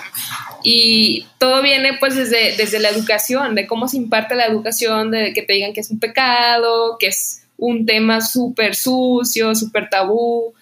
[0.64, 5.33] Y todo viene pues desde, desde la educación, de cómo se imparte la educación, de
[5.33, 10.55] que te digan que es un pecado, que es un tema súper sucio, súper tabú.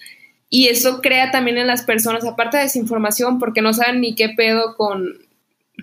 [0.50, 4.28] Y eso crea también en las personas, aparte de desinformación, porque no saben ni qué
[4.28, 5.23] pedo con,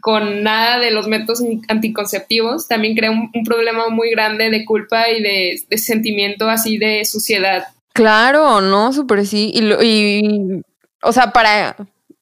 [0.02, 5.22] con nada de los métodos anticonceptivos, también crea un, problema muy grande de culpa y
[5.22, 7.66] de, sentimiento así de suciedad.
[7.94, 9.52] Claro, no, súper sí.
[9.54, 10.62] Y,
[11.04, 11.76] o sea, para,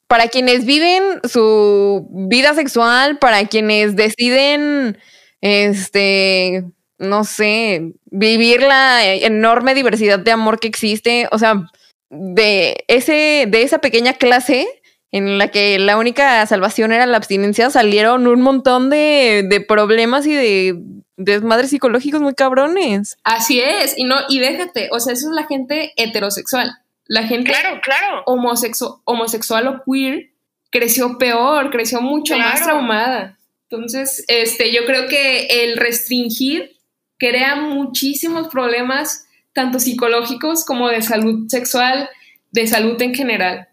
[0.07, 4.97] para quienes viven su vida sexual, para quienes deciden,
[5.41, 6.65] este,
[6.97, 11.69] no sé, vivir la enorme diversidad de amor que existe, o sea,
[12.09, 14.67] de ese, de esa pequeña clase,
[15.11, 20.33] en la que la única salvación era la abstinencia, salieron un montón de, problemas y
[20.33, 20.75] de
[21.17, 23.17] desmadres psicológicos muy cabrones.
[23.23, 26.71] Así es, y no, y déjate, o sea, eso es la gente heterosexual.
[27.05, 28.23] La gente claro, claro.
[28.25, 30.29] homosexual o queer
[30.69, 33.37] creció peor, creció mucho más traumada.
[33.69, 36.77] Entonces, este, yo creo que el restringir
[37.17, 42.09] crea muchísimos problemas, tanto psicológicos como de salud sexual,
[42.51, 43.68] de salud en general.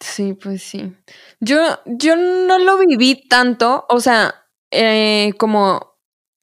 [0.00, 0.92] Sí, pues sí.
[1.40, 5.90] Yo, yo no lo viví tanto, o sea, eh, como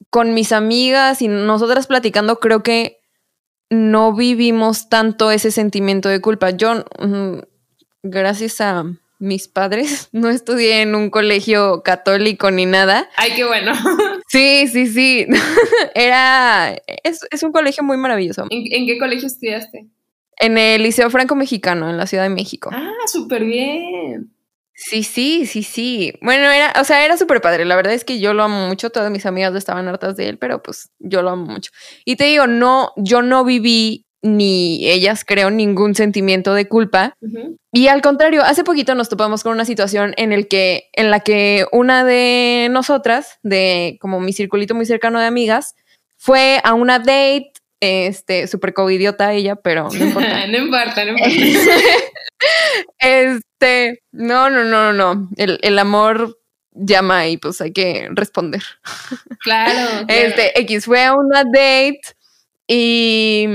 [0.10, 3.00] con mis amigas y nosotras platicando, creo que
[3.70, 6.52] no vivimos tanto ese sentimiento de culpa.
[6.52, 7.40] Yo, mm,
[8.04, 8.86] gracias a
[9.20, 13.10] mis padres, no estudié en un colegio católico ni nada.
[13.16, 13.74] Ay, qué bueno.
[14.30, 15.26] Sí, sí, sí.
[15.96, 18.46] Era, es, es un colegio muy maravilloso.
[18.50, 19.88] ¿En qué colegio estudiaste?
[20.40, 22.70] En el Liceo Franco Mexicano, en la Ciudad de México.
[22.74, 24.32] Ah, súper bien.
[24.74, 26.14] Sí, sí, sí, sí.
[26.22, 27.66] Bueno, era, o sea, era súper padre.
[27.66, 28.92] La verdad es que yo lo amo mucho.
[28.92, 31.72] Todas mis amigas estaban hartas de él, pero pues yo lo amo mucho.
[32.06, 37.16] Y te digo, no, yo no viví ni ellas creo ningún sentimiento de culpa.
[37.72, 41.22] Y al contrario, hace poquito nos topamos con una situación en el que, en la
[41.22, 45.76] que una de nosotras, de como mi circulito muy cercano de amigas,
[46.18, 50.48] fue a una date este, súper covidiota ella, pero no importa.
[50.48, 51.36] no importa, no importa.
[53.00, 55.30] este, no, no, no, no.
[55.38, 56.38] El, el amor
[56.78, 58.64] llama y pues hay que responder.
[59.40, 62.02] Claro, Este, X fue a una date
[62.68, 63.48] y,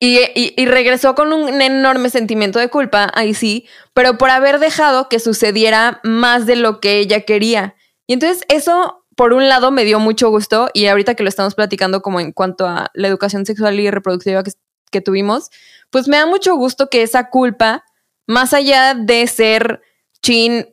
[0.00, 5.08] y, y, regresó con un enorme sentimiento de culpa, ahí sí, pero por haber dejado
[5.08, 7.74] que sucediera más de lo que ella quería.
[8.06, 11.54] Y entonces eso por un lado me dio mucho gusto y ahorita que lo estamos
[11.54, 15.50] platicando como en cuanto a la educación sexual y reproductiva que, tuvimos,
[15.90, 17.84] pues me da mucho gusto que esa culpa,
[18.28, 19.82] más allá de ser
[20.22, 20.68] chin,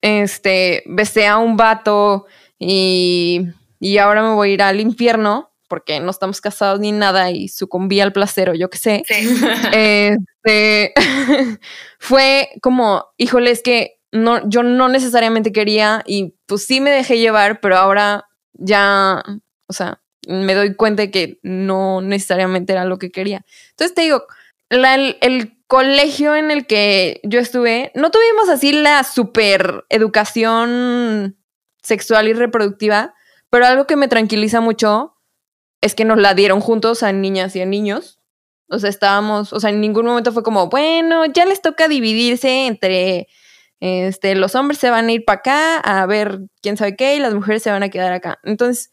[0.00, 2.26] este, besé a un vato
[2.58, 3.42] y,
[3.78, 7.46] y ahora me voy a ir al infierno porque no estamos casados ni nada y
[7.46, 9.02] sucumbí al placer o yo qué sé.
[9.72, 10.92] Este,
[12.00, 17.16] fue como, híjole, es que no, yo no necesariamente quería y pues sí me dejé
[17.20, 19.22] llevar, pero ahora ya,
[19.68, 23.44] o sea, me doy cuenta de que no necesariamente era lo que quería.
[23.70, 24.24] Entonces te digo,
[24.68, 31.38] el, colegio en el que yo estuve, no tuvimos así la super educación
[31.80, 33.14] sexual y reproductiva,
[33.48, 35.14] pero algo que me tranquiliza mucho
[35.80, 38.18] es que nos la dieron juntos a niñas y a niños.
[38.68, 42.66] O sea, estábamos, o sea, en ningún momento fue como, bueno, ya les toca dividirse
[42.66, 43.28] entre
[43.80, 47.20] este, los hombres se van a ir para acá a ver quién sabe qué y
[47.20, 48.38] las mujeres se van a quedar acá.
[48.44, 48.92] Entonces,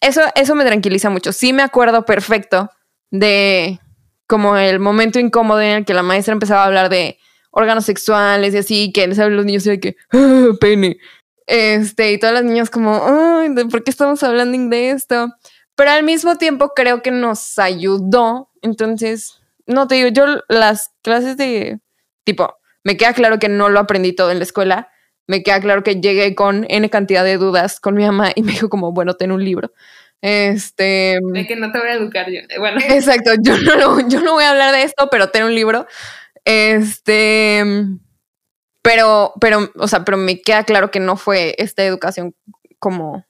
[0.00, 1.32] eso, eso me tranquiliza mucho.
[1.32, 2.70] Sí me acuerdo perfecto
[3.10, 3.80] de
[4.26, 7.18] como el momento incómodo en el que la maestra empezaba a hablar de
[7.50, 10.98] órganos sexuales y así, que los niños de que, ah, pene.
[11.46, 15.32] Este, y todas las niñas como, ay, ¿por qué estamos hablando de esto?
[15.74, 18.50] Pero al mismo tiempo creo que nos ayudó.
[18.62, 21.80] Entonces, no te digo, yo las clases de
[22.24, 22.55] tipo,
[22.86, 24.92] me queda claro que no lo aprendí todo en la escuela.
[25.26, 28.52] Me queda claro que llegué con N cantidad de dudas con mi mamá y me
[28.52, 29.72] dijo como, bueno, ten un libro.
[30.22, 31.18] Este...
[31.32, 32.42] De que no te voy a educar yo.
[32.60, 32.78] Bueno.
[32.88, 35.88] Exacto, yo no, yo no voy a hablar de esto, pero ten un libro.
[36.44, 37.64] Este...
[38.82, 42.36] Pero, pero, o sea, pero me queda claro que no fue esta educación
[42.78, 43.26] como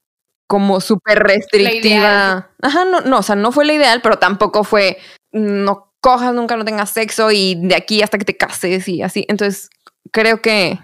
[0.46, 2.50] como súper restrictiva.
[2.60, 4.98] Ajá, no, no, o sea, no fue la ideal, pero tampoco fue
[5.32, 9.24] no cojas nunca, no tengas sexo y de aquí hasta que te cases y así.
[9.28, 9.70] Entonces,
[10.12, 10.78] creo que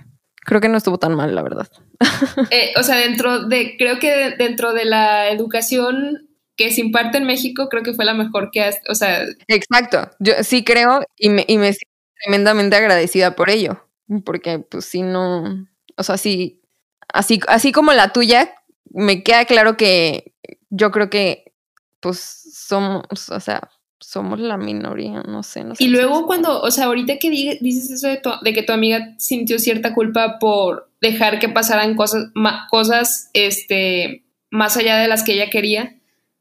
[0.45, 1.69] creo que no estuvo tan mal, la verdad.
[2.51, 7.25] Eh, o sea, dentro de, creo que dentro de la educación que se imparte en
[7.25, 9.25] México, creo que fue la mejor que has, o sea.
[9.49, 13.89] Exacto, yo sí creo y me, y me siento tremendamente agradecida por ello,
[14.25, 16.61] porque pues si no, o sea, sí,
[17.09, 18.53] así, así como la tuya,
[18.91, 20.35] me queda claro que
[20.71, 21.53] yo creo que
[22.01, 22.19] pues
[22.53, 23.71] somos, o sea,
[24.03, 25.65] somos la minoría, no sé.
[25.65, 28.73] No sé y luego cuando, o sea, ahorita que dices eso de, de, que tu
[28.73, 32.31] amiga sintió cierta culpa por dejar que pasaran cosas,
[32.71, 35.97] cosas este, más allá de las que ella quería,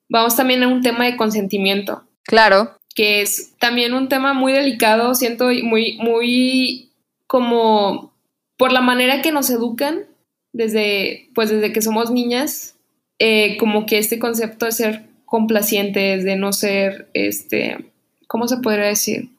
[0.10, 2.04] vamos también a un tema de consentimiento.
[2.24, 2.78] Claro.
[2.94, 6.92] Que es también un tema muy delicado, siento muy, muy
[7.28, 8.14] como
[8.58, 10.06] por la manera que nos educan
[10.54, 12.76] desde, pues desde que somos niñas,
[13.20, 17.90] eh, como que este concepto de ser complacientes, de no ser, este,
[18.28, 19.30] ¿cómo se podría decir?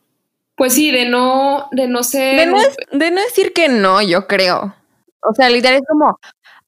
[0.57, 2.35] Pues sí, de no, de no ser...
[2.41, 2.59] De no,
[2.93, 4.75] de no decir que no, yo creo.
[5.21, 6.19] O sea, literal es como,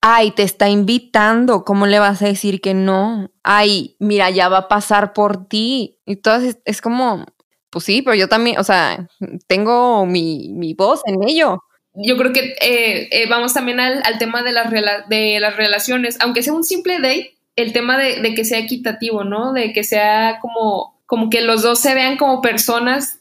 [0.03, 3.31] ay, te está invitando, ¿cómo le vas a decir que no?
[3.43, 5.97] Ay, mira, ya va a pasar por ti.
[6.05, 7.25] Y todo es, como,
[7.71, 9.09] pues sí, pero yo también, o sea,
[9.47, 11.63] tengo mi, mi voz en ello.
[11.95, 14.71] Yo creo que eh, eh, vamos también al, al tema de las,
[15.09, 19.53] de las relaciones, aunque sea un simple date, el tema de, que sea equitativo, ¿no?
[19.53, 23.21] De que sea como, como que los dos se vean como personas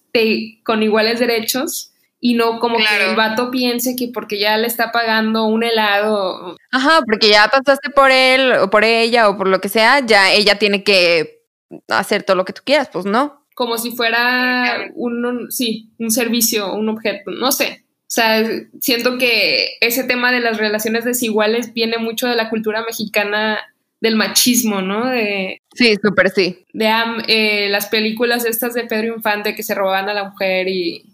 [0.63, 4.91] con iguales derechos y no como que el vato piense que porque ya le está
[4.91, 6.55] pagando un helado.
[6.71, 10.31] Ajá, porque ya pasaste por él o por ella o por lo que sea, ya
[10.31, 11.41] ella tiene que
[11.89, 13.45] hacer todo lo que tú quieras, pues no.
[13.55, 17.83] Como si fuera un, sí, un servicio, un objeto, no sé.
[18.03, 18.47] O sea,
[18.79, 23.59] siento que ese tema de las relaciones desiguales viene mucho de la cultura mexicana
[24.03, 25.05] del machismo, ¿no?
[25.05, 26.65] De, sí, súper sí.
[26.73, 26.91] De
[27.27, 31.05] eh, las películas estas de Pedro Infante que se roban a la mujer y,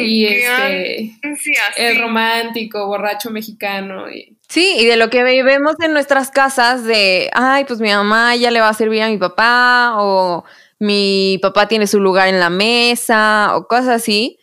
[0.00, 1.12] y este
[1.76, 4.10] el romántico, borracho mexicano.
[4.10, 4.36] Y...
[4.48, 8.50] Sí, y de lo que vemos en nuestras casas de, ay, pues mi mamá ya
[8.50, 10.44] le va a servir a mi papá o
[10.80, 14.40] mi papá tiene su lugar en la mesa o cosas así,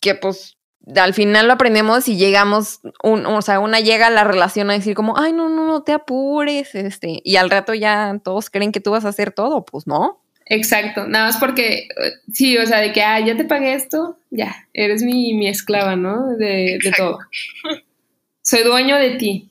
[0.00, 0.56] que pues
[0.96, 4.74] al final lo aprendemos y llegamos, un, o sea, una llega a la relación a
[4.74, 8.72] decir como, ay, no, no, no te apures, este, y al rato ya todos creen
[8.72, 10.20] que tú vas a hacer todo, pues no.
[10.46, 11.88] Exacto, nada más porque,
[12.32, 15.96] sí, o sea, de que, ah, ya te pagué esto, ya, eres mi, mi esclava,
[15.96, 16.36] ¿no?
[16.36, 17.18] De, de todo.
[18.42, 19.50] Soy dueño de ti.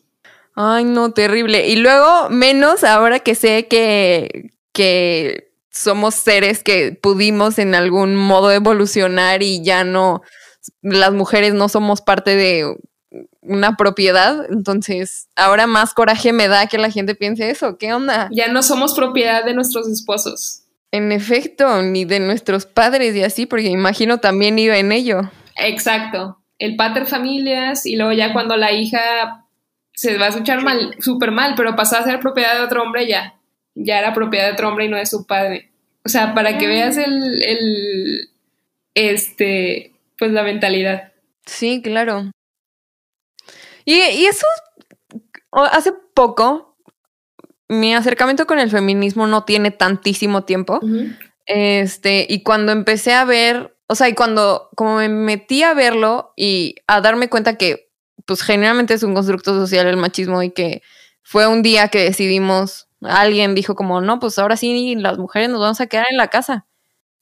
[0.56, 1.68] Ay, no, terrible.
[1.68, 8.52] Y luego, menos ahora que sé que, que somos seres que pudimos en algún modo
[8.52, 10.22] evolucionar y ya no
[10.82, 12.76] las mujeres no somos parte de
[13.42, 18.30] una propiedad, entonces ahora más coraje me da que la gente piense eso, ¿qué onda?
[18.32, 20.64] Ya no somos propiedad de nuestros esposos.
[20.92, 25.32] En efecto, ni de nuestros padres y así, porque imagino también iba en ello.
[25.58, 29.46] Exacto, el pater familias y luego ya cuando la hija
[29.94, 33.08] se va a escuchar mal, súper mal, pero pasó a ser propiedad de otro hombre
[33.08, 33.36] ya,
[33.76, 35.72] ya era propiedad de otro hombre y no de su padre.
[36.06, 38.30] O sea, para que veas el, el
[38.94, 41.14] este, pues la mentalidad.
[41.46, 42.32] Sí, claro.
[43.86, 44.46] Y, eso,
[45.52, 46.78] hace poco,
[47.68, 50.80] mi acercamiento con el feminismo no tiene tantísimo tiempo.
[51.46, 56.34] Este, y cuando empecé a ver, o sea, y cuando como me metí a verlo
[56.38, 57.92] y a darme cuenta que,
[58.26, 60.82] pues generalmente es un constructo social el machismo y que
[61.22, 65.60] fue un día que decidimos, alguien dijo como, no, pues ahora sí las mujeres nos
[65.60, 66.66] vamos a quedar en la casa.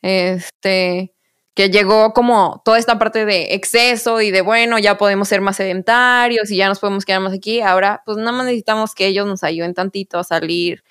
[0.04, 1.14] Este,
[1.54, 5.58] que llegó como toda esta parte de exceso y de, bueno, ya podemos ser más
[5.58, 7.62] sedentarios y ya nos podemos quedar más aquí.
[7.62, 10.84] Ahora, pues nada más necesitamos que ellos nos ayuden tantito a salir,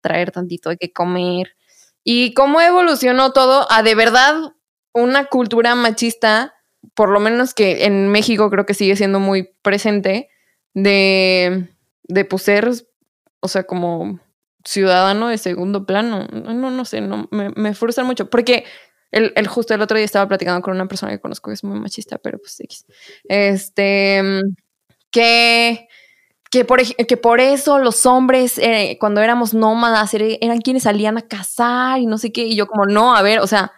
[0.00, 1.54] traer tantito de qué comer.
[2.02, 4.54] Y cómo evolucionó todo a de verdad
[4.92, 6.54] una cultura machista,
[6.94, 10.30] por lo menos que en México creo que sigue siendo muy presente,
[10.72, 11.68] de,
[12.04, 12.70] de pues, ser,
[13.40, 14.20] o sea, como
[14.64, 16.26] ciudadano de segundo plano.
[16.32, 18.30] No, no sé, no, me, me frustra mucho.
[18.30, 18.64] Porque
[19.10, 21.78] el, justo el otro día estaba platicando con una persona que conozco que es muy
[21.78, 22.84] machista, pero pues X.
[23.24, 24.42] Este,
[25.10, 25.88] que,
[26.50, 31.22] que, por, que por eso los hombres, eh, cuando éramos nómadas, eran quienes salían a
[31.22, 32.44] cazar y no sé qué.
[32.44, 33.72] Y yo, como, no, a ver, o sea,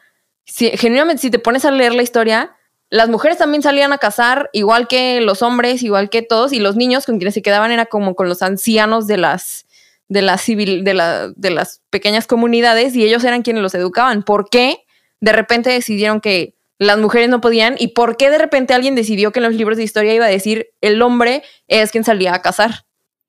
[0.44, 2.56] si, genuinamente, si te pones a leer la historia,
[2.90, 6.74] las mujeres también salían a cazar, igual que los hombres, igual que todos, y los
[6.74, 9.66] niños con quienes se quedaban era como con los ancianos de las
[10.08, 14.22] de civil, de, de las pequeñas comunidades, y ellos eran quienes los educaban.
[14.22, 14.86] ¿Por qué?
[15.20, 19.32] De repente decidieron que las mujeres no podían y por qué de repente alguien decidió
[19.32, 22.42] que en los libros de historia iba a decir el hombre es quien salía a
[22.42, 22.84] cazar.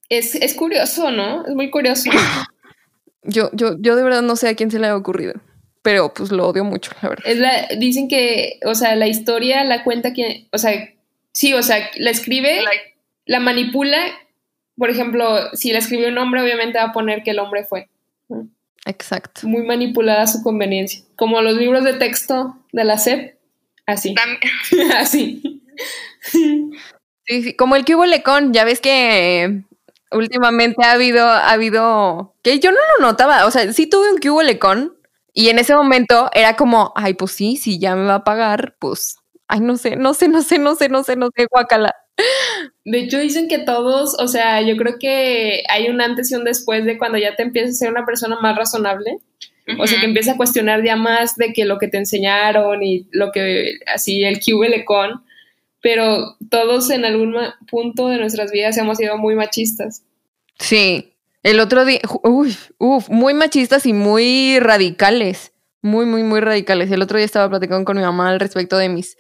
[0.08, 1.46] Es, es curioso, ¿no?
[1.46, 2.10] Es muy curioso.
[3.24, 5.34] Yo, yo, yo de verdad no sé a quién se le ha ocurrido,
[5.82, 7.26] pero pues lo odio mucho, la verdad.
[7.28, 10.72] Es la, dicen que, o sea, la historia la cuenta que, o sea,
[11.34, 12.62] sí, o sea, la escribe,
[13.26, 14.00] la manipula.
[14.78, 17.90] Por ejemplo, si la escribió un hombre, obviamente va a poner que el hombre fue.
[18.90, 19.48] Exacto.
[19.48, 21.02] Muy manipulada a su conveniencia.
[21.16, 23.38] Como los libros de texto de la SEP,
[23.86, 24.16] así.
[24.98, 25.62] así.
[27.26, 29.64] Sí, sí, como el que hubo Lecón, ya ves que eh,
[30.12, 34.18] últimamente ha habido, ha habido, que yo no lo notaba, o sea, sí tuve un
[34.20, 34.98] que hubo Lecón
[35.34, 38.76] y en ese momento era como, ay, pues sí, si ya me va a pagar,
[38.80, 39.18] pues,
[39.48, 41.96] ay, no sé, no sé, no sé, no sé, no sé, no sé, guacala.
[42.86, 46.44] De hecho, dicen que todos, o sea, yo creo que hay un antes y un
[46.44, 49.20] después de cuando ya te empiezas a ser una persona más razonable.
[49.78, 50.10] O sea, que Ujú.
[50.10, 54.24] empieza a cuestionar ya más de que lo que te enseñaron y lo que, así,
[54.24, 55.24] el QLCon.
[55.82, 57.36] Pero todos en algún
[57.70, 60.04] punto de nuestras vidas hemos sido muy machistas.
[60.58, 61.14] Sí,
[61.44, 66.92] el otro día, uy, uf, muy machistas y muy radicales, muy, muy, muy radicales.
[66.92, 69.18] El otro día estaba platicando con mi mamá al respecto de mis,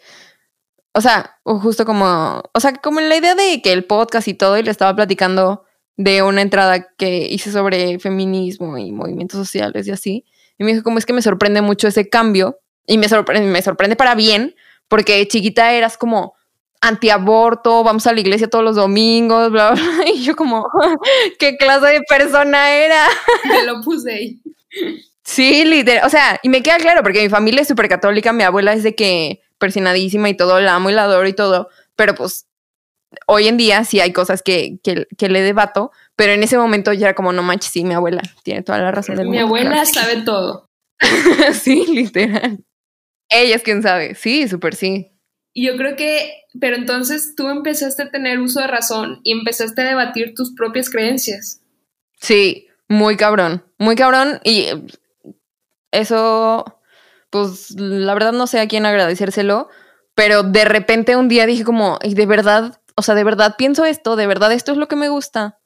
[0.93, 4.57] o sea, justo como, o sea, como la idea de que el podcast y todo,
[4.57, 5.65] y le estaba platicando
[5.97, 10.25] de una entrada que hice sobre feminismo y movimientos sociales y así.
[10.57, 13.95] Y me dijo, como es que me sorprende mucho ese cambio, y me sorprende, me
[13.95, 14.55] para bien,
[14.87, 16.33] porque chiquita eras como
[16.81, 20.09] antiaborto, vamos a la iglesia todos los domingos, bla, bla, bla.
[20.13, 20.65] Y yo como,
[21.39, 23.05] ¿qué clase de persona era?
[23.43, 24.41] Te lo puse ahí.
[25.29, 26.07] Sí, literal.
[26.07, 28.81] O sea, y me queda claro, porque mi familia es súper católica, mi abuela es
[28.81, 32.47] de que persinadísima y todo, la amo y la adoro y todo, pero pues
[33.27, 36.93] hoy en día sí hay cosas que, que, que le debato, pero en ese momento
[36.93, 39.45] ya era como, no manches, sí, mi abuela tiene toda la razón del Mi mundo,
[39.45, 39.99] abuela claro que sí.
[39.99, 40.65] sabe todo.
[41.53, 42.63] sí, literal.
[43.29, 45.11] Ella es quien sabe, sí, súper sí.
[45.53, 49.83] Y yo creo que, pero entonces tú empezaste a tener uso de razón y empezaste
[49.83, 51.61] a debatir tus propias creencias.
[52.19, 54.39] Sí, muy cabrón, muy cabrón.
[54.43, 54.69] Y
[55.91, 56.79] eso,
[57.29, 59.69] pues la verdad no sé a quién agradecérselo,
[60.15, 63.85] pero de repente un día dije como, y de verdad, o sea, de verdad pienso
[63.85, 65.59] esto, de verdad esto es lo que me gusta.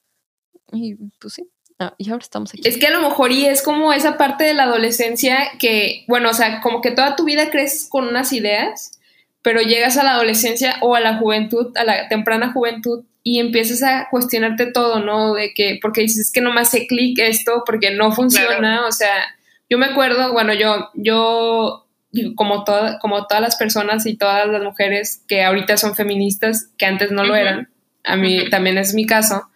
[0.71, 1.49] Y pues sí,
[1.79, 2.67] ah, y ahora estamos aquí.
[2.67, 6.29] Es que a lo mejor y es como esa parte de la adolescencia que, bueno,
[6.29, 8.99] o sea, como que toda tu vida creces con unas ideas,
[9.41, 13.83] pero llegas a la adolescencia o a la juventud, a la temprana juventud, y empiezas
[13.83, 15.33] a cuestionarte todo, ¿no?
[15.33, 18.91] De que, porque dices, es que no me hace clic esto, porque no funciona, o
[18.91, 19.15] sea,
[19.73, 21.87] yo me acuerdo, bueno, yo, yo,
[22.35, 26.85] como, toda, como todas las personas y todas las mujeres que ahorita son feministas, que
[26.85, 27.69] antes no lo eran,
[28.03, 29.47] a mí también es mi caso,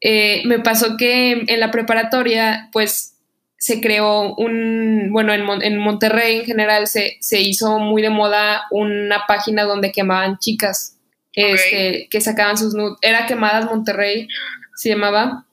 [0.00, 3.16] eh, me pasó que en la preparatoria, pues
[3.58, 8.10] se creó un, bueno, en, Mon- en Monterrey en general se, se hizo muy de
[8.10, 10.96] moda una página donde quemaban chicas,
[11.34, 14.26] este, que sacaban sus nudes, era Quemadas Monterrey,
[14.74, 15.44] se llamaba,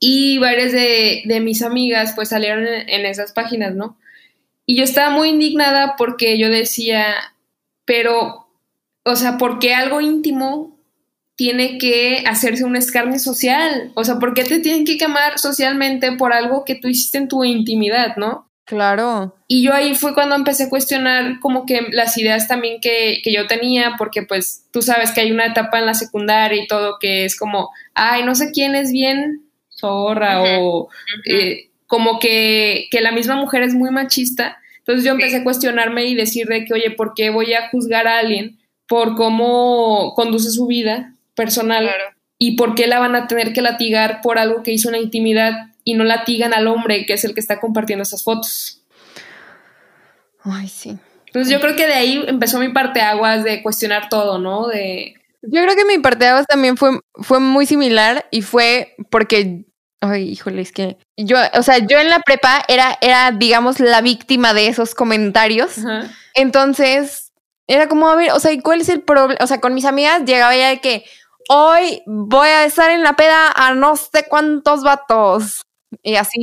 [0.00, 3.98] y varias de, de mis amigas pues salieron en, en esas páginas, ¿no?
[4.66, 7.14] Y yo estaba muy indignada porque yo decía,
[7.84, 8.48] pero,
[9.04, 10.78] o sea, ¿por qué algo íntimo
[11.36, 13.92] tiene que hacerse un escarnio social?
[13.94, 17.28] O sea, ¿por qué te tienen que quemar socialmente por algo que tú hiciste en
[17.28, 18.48] tu intimidad, no?
[18.64, 19.34] Claro.
[19.48, 23.32] Y yo ahí fue cuando empecé a cuestionar como que las ideas también que, que
[23.32, 26.98] yo tenía, porque pues tú sabes que hay una etapa en la secundaria y todo
[27.00, 29.49] que es como, ay, no sé quién es bien
[29.80, 30.88] zorra o
[31.26, 34.58] eh, como que, que la misma mujer es muy machista.
[34.78, 35.36] Entonces yo empecé Sí.
[35.36, 38.58] a cuestionarme y decir de que, oye, ¿por qué voy a juzgar a alguien
[38.88, 42.04] por cómo conduce su vida personal Claro.
[42.38, 45.00] y por qué la van a tener que latigar por algo que hizo en la
[45.00, 45.52] intimidad
[45.84, 48.82] y no latigan al hombre que es el que está compartiendo esas fotos?
[50.42, 50.98] Ay, sí.
[51.26, 54.66] Entonces yo creo que de ahí empezó mi parte aguas de cuestionar todo, ¿no?
[54.66, 58.96] De Yo creo que mi parte de aguas también fue, fue muy similar y fue
[59.10, 59.64] porque,
[60.00, 64.00] ay, híjole, es que yo, o sea, yo en la prepa era, era, digamos, la
[64.00, 65.78] víctima de esos comentarios.
[66.34, 67.32] Entonces,
[67.66, 69.38] era como, a ver, o sea, ¿y cuál es el problema?
[69.42, 71.04] O sea, con mis amigas llegaba ya de que
[71.48, 75.62] hoy voy a estar en la peda a no sé cuántos vatos.
[76.02, 76.40] Y así.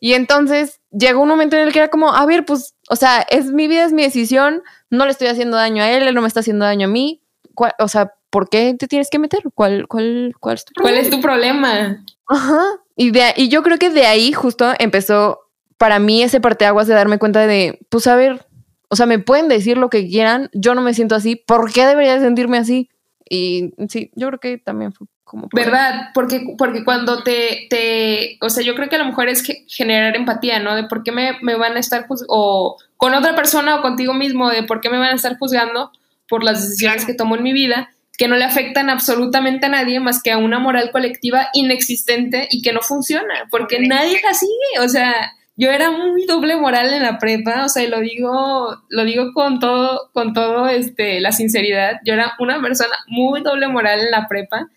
[0.00, 3.22] Y entonces llegó un momento en el que era como, a ver, pues, o sea,
[3.22, 6.22] es mi vida, es mi decisión, no le estoy haciendo daño a él, él no
[6.22, 7.20] me está haciendo daño a mí.
[7.54, 9.42] ¿Cuál- o sea, ¿por qué te tienes que meter?
[9.54, 12.04] ¿Cuál, cuál, cuál es tu ¿cuál es tu problema?
[12.28, 12.62] Ajá.
[12.98, 15.38] Y, de, y yo creo que de ahí justo empezó
[15.78, 18.44] para mí ese parteaguas de darme cuenta de, pues a ver,
[18.88, 21.86] o sea, me pueden decir lo que quieran, yo no me siento así, ¿por qué
[21.86, 22.90] debería de sentirme así?
[23.30, 25.48] Y sí, yo creo que también fue como...
[25.48, 25.66] por ahí.
[25.66, 26.08] ¿Verdad?
[26.12, 29.64] Porque, porque cuando te, te, o sea, yo creo que a lo mejor es ge-
[29.68, 30.74] generar empatía, ¿no?
[30.74, 34.14] De por qué me, me van a estar juzgando, o con otra persona o contigo
[34.14, 35.92] mismo, de por qué me van a estar juzgando
[36.28, 37.06] por las decisiones Claro.
[37.06, 40.38] que tomo en mi vida, que no le afectan absolutamente a nadie más que a
[40.38, 45.70] una moral colectiva inexistente y que no funciona, porque nadie la sigue, o sea, yo
[45.70, 49.60] era muy doble moral en la prepa, o sea, y lo digo, lo digo con
[49.60, 51.96] todo, con todo este, la sinceridad.
[52.04, 54.68] Yo era una persona muy doble moral en la prepa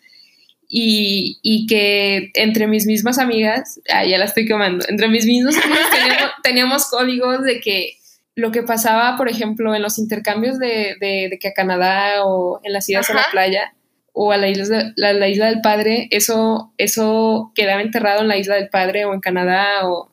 [0.68, 5.56] y, y que entre mis mismas amigas, ah, ya la estoy quemando, entre mis mismos
[5.58, 7.98] amigos teníamos, teníamos códigos de que
[8.36, 12.60] lo que pasaba, por ejemplo, en los intercambios de, de, de que a Canadá o
[12.64, 13.74] en las idas a la playa
[14.14, 18.38] o a la isla, la, la isla del padre, eso, eso quedaba enterrado en la
[18.38, 20.12] isla del padre o en Canadá o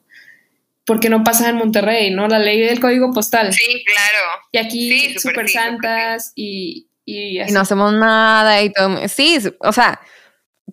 [0.84, 2.28] porque no pasa en Monterrey, ¿no?
[2.28, 3.52] La ley del código postal.
[3.52, 4.42] Sí, claro.
[4.52, 7.50] Y aquí Sí, súper santas y, y así.
[7.50, 8.96] Y no hacemos nada y todo.
[9.06, 10.00] Sí, o sea,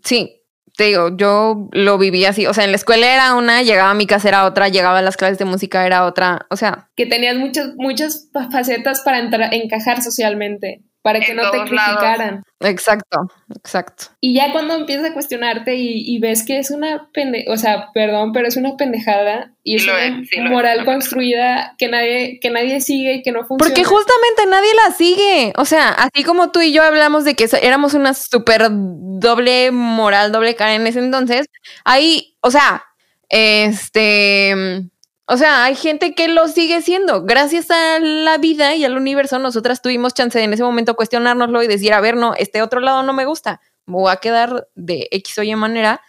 [0.04, 0.42] sí,
[0.78, 2.46] te digo, yo lo viví así.
[2.48, 5.02] O sea, en la escuela era una, llegaba a mi casa era otra, llegaba a
[5.02, 6.46] las clases de música era otra.
[6.50, 11.38] O sea, que tenías muchas, muchas fa- facetas para entrar, encajar socialmente, para que En
[11.38, 11.70] no te lados.
[11.70, 12.44] criticaran.
[12.62, 14.06] exacto, exacto.
[14.22, 17.92] Y ya cuando empiezas a cuestionarte y, y ves que es una pende, o sea,
[17.94, 21.76] perdón, pero es una pendejada y Sí es una es, sí lo es, moral construida
[21.78, 23.60] que nadie, que nadie sigue y que no funciona.
[23.60, 25.54] Porque justamente nadie la sigue.
[25.58, 30.32] O sea, así como tú y yo hablamos de que éramos una súper doble moral,
[30.32, 31.46] doble cara en ese entonces,
[31.84, 32.84] hay, o sea,
[33.30, 34.90] este,
[35.28, 37.24] o sea, hay gente que lo sigue siendo.
[37.24, 41.64] Gracias a la vida y al universo, nosotras tuvimos chance de en ese momento cuestionárnoslo
[41.64, 43.60] y decir, a ver, no, este otro lado no me gusta.
[43.88, 46.02] Me voy a quedar de X o Y manera.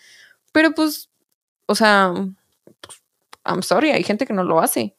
[0.53, 1.09] Pero pues,
[1.67, 2.13] o sea,
[2.81, 3.03] pues,
[3.45, 4.95] I'm sorry, hay gente que no lo hace.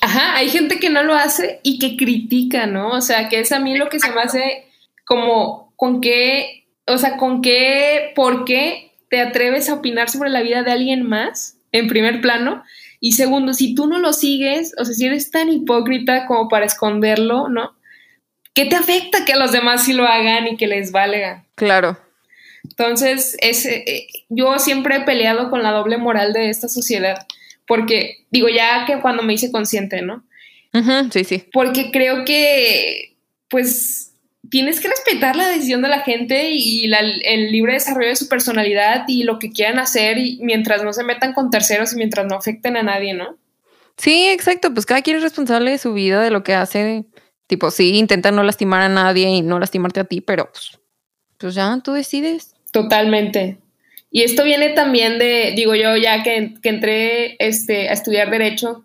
[0.00, 2.90] Ajá, hay gente que no lo hace y que critica, ¿no?
[2.90, 4.68] O sea, que es a mí lo que se me hace
[5.04, 10.42] como con qué, o sea, con qué, por qué te atreves a opinar sobre la
[10.42, 12.62] vida de alguien más, en primer plano,
[13.00, 16.66] y segundo, si tú no lo sigues, o sea, si eres tan hipócrita como para
[16.66, 17.76] esconderlo, ¿no?
[18.54, 21.44] ¿Qué te afecta que los demás sí lo hagan y que les valga?
[21.54, 21.96] Claro.
[22.64, 27.26] Entonces, es, eh, yo siempre he peleado con la doble moral de esta sociedad,
[27.66, 30.24] porque digo, ya que cuando me hice consciente, ¿no?
[30.74, 31.44] Ujú, sí, sí.
[31.52, 33.16] porque creo que,
[33.48, 34.07] pues,
[34.50, 38.28] tienes que respetar la decisión de la gente y la- el libre desarrollo de su
[38.28, 42.26] personalidad y lo que quieran hacer y mientras no se metan con terceros y mientras
[42.26, 43.36] no afecten a nadie, ¿no?
[43.96, 44.72] Sí, exacto.
[44.72, 47.04] Pues cada quien es responsable de su vida, de lo que hace.
[47.46, 50.78] Tipo, sí, intenta no lastimar a nadie y no lastimarte a ti, pero pues,
[51.38, 52.54] pues ya tú decides.
[52.72, 53.58] Totalmente.
[54.10, 58.84] Y esto viene también de, digo yo, ya que, que entré este, a estudiar Derecho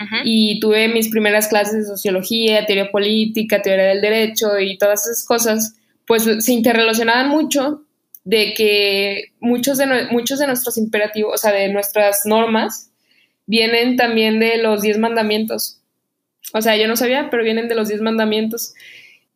[0.00, 0.16] Ujú.
[0.24, 5.24] y tuve mis primeras clases de sociología, teoría política, teoría del derecho y todas esas
[5.24, 5.76] cosas,
[6.06, 7.82] pues se interrelacionaban mucho
[8.24, 12.90] de que muchos de, nue- muchos de nuestros imperativos, o sea, de nuestras normas,
[13.46, 15.80] vienen también de los diez mandamientos.
[16.52, 18.74] O sea, yo no sabía, pero vienen de los diez mandamientos.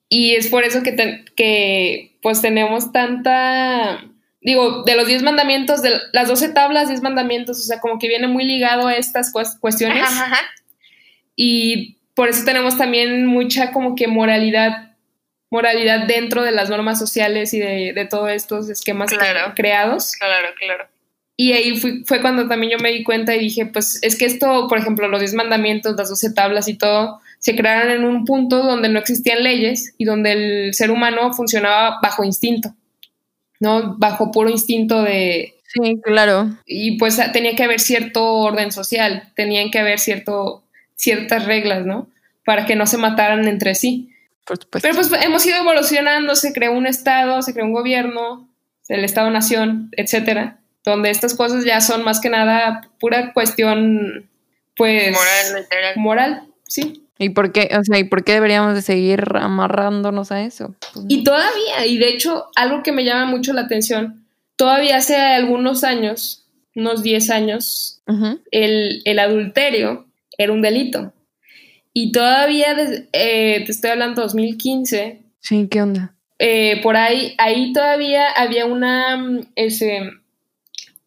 [0.08, 4.04] Y es por eso que, ten- que pues tenemos tanta,
[4.40, 8.08] digo, de los diez mandamientos, de las doce tablas, diez mandamientos, o sea, como que
[8.08, 10.40] viene muy ligado a estas cues- cuestiones Ajá, ajá.
[11.36, 14.92] y por eso tenemos también mucha como que moralidad,
[15.50, 19.52] moralidad dentro de las normas sociales y de, de todos estos esquemas Claro.
[19.54, 20.12] creados.
[20.18, 20.86] Claro, claro.
[21.36, 24.24] Y ahí fui- fue cuando también yo me di cuenta y dije, pues es que
[24.24, 28.24] esto, por ejemplo, los 10 mandamientos, las 12 tablas y todo, se crearon en un
[28.24, 32.74] punto donde no existían leyes y donde el ser humano funcionaba bajo instinto,
[33.60, 33.96] ¿no?
[33.98, 35.54] Bajo puro instinto de...
[35.66, 36.50] Sí, claro.
[36.64, 40.62] Y pues tenía que haber cierto orden social, tenían que haber cierto,
[40.94, 42.08] ciertas reglas, ¿no?
[42.44, 44.10] Para que no se mataran entre sí.
[44.46, 44.88] Por supuesto.
[44.88, 48.48] Pero pues hemos ido evolucionando, se creó un Estado, se creó un gobierno,
[48.88, 54.30] el Estado-nación, etcétera, donde estas cosas ya son más que nada pura cuestión,
[54.74, 55.94] pues, Moral, literal.
[55.96, 57.04] moral, sí.
[57.18, 57.68] ¿Y por qué?
[57.78, 60.74] O sea, ¿y por qué deberíamos de seguir amarrándonos a eso?
[60.94, 64.24] Pues, Y todavía, y de hecho, algo que me llama mucho la atención,
[64.56, 66.44] todavía hace algunos años,
[66.76, 68.00] unos 10 años,
[68.52, 70.06] el, el adulterio
[70.36, 71.12] era un delito.
[71.92, 72.76] Y todavía,
[73.12, 76.14] eh, te estoy hablando 2015, Sí, ¿qué onda?
[76.38, 80.02] eh, por ahí, ahí todavía había una, mm, ese,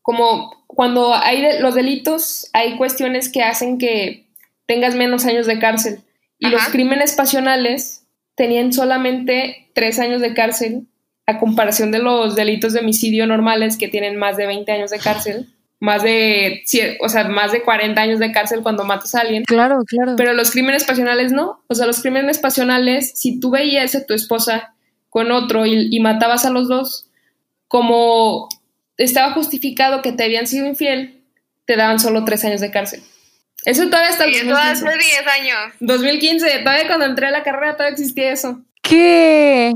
[0.01, 4.25] como cuando hay de- los delitos, hay cuestiones que hacen que
[4.65, 6.01] tengas menos años de cárcel.
[6.39, 10.87] Y los crímenes pasionales tenían solamente tres años de cárcel
[11.27, 14.97] a comparación de los delitos de homicidio normales que tienen más de 20 años de
[14.97, 15.47] cárcel,
[15.79, 16.63] más de,
[16.99, 19.43] o sea, más de 40 años de cárcel cuando matas a alguien.
[19.43, 20.15] Claro, claro.
[20.17, 21.63] Pero los crímenes pasionales no.
[21.67, 24.73] O sea, los crímenes pasionales, si tú veías a tu esposa
[25.09, 27.07] con otro y, y matabas a los dos,
[27.67, 28.49] como
[28.97, 31.21] estaba justificado que te habían sido infiel,
[31.65, 33.01] te daban solo tres años de cárcel.
[33.65, 34.87] Eso todavía el Y eso 2015.
[34.87, 35.73] hace 10 años.
[35.79, 38.61] 2015, todavía cuando entré a la carrera todavía existía eso.
[38.81, 39.73] ¿Qué?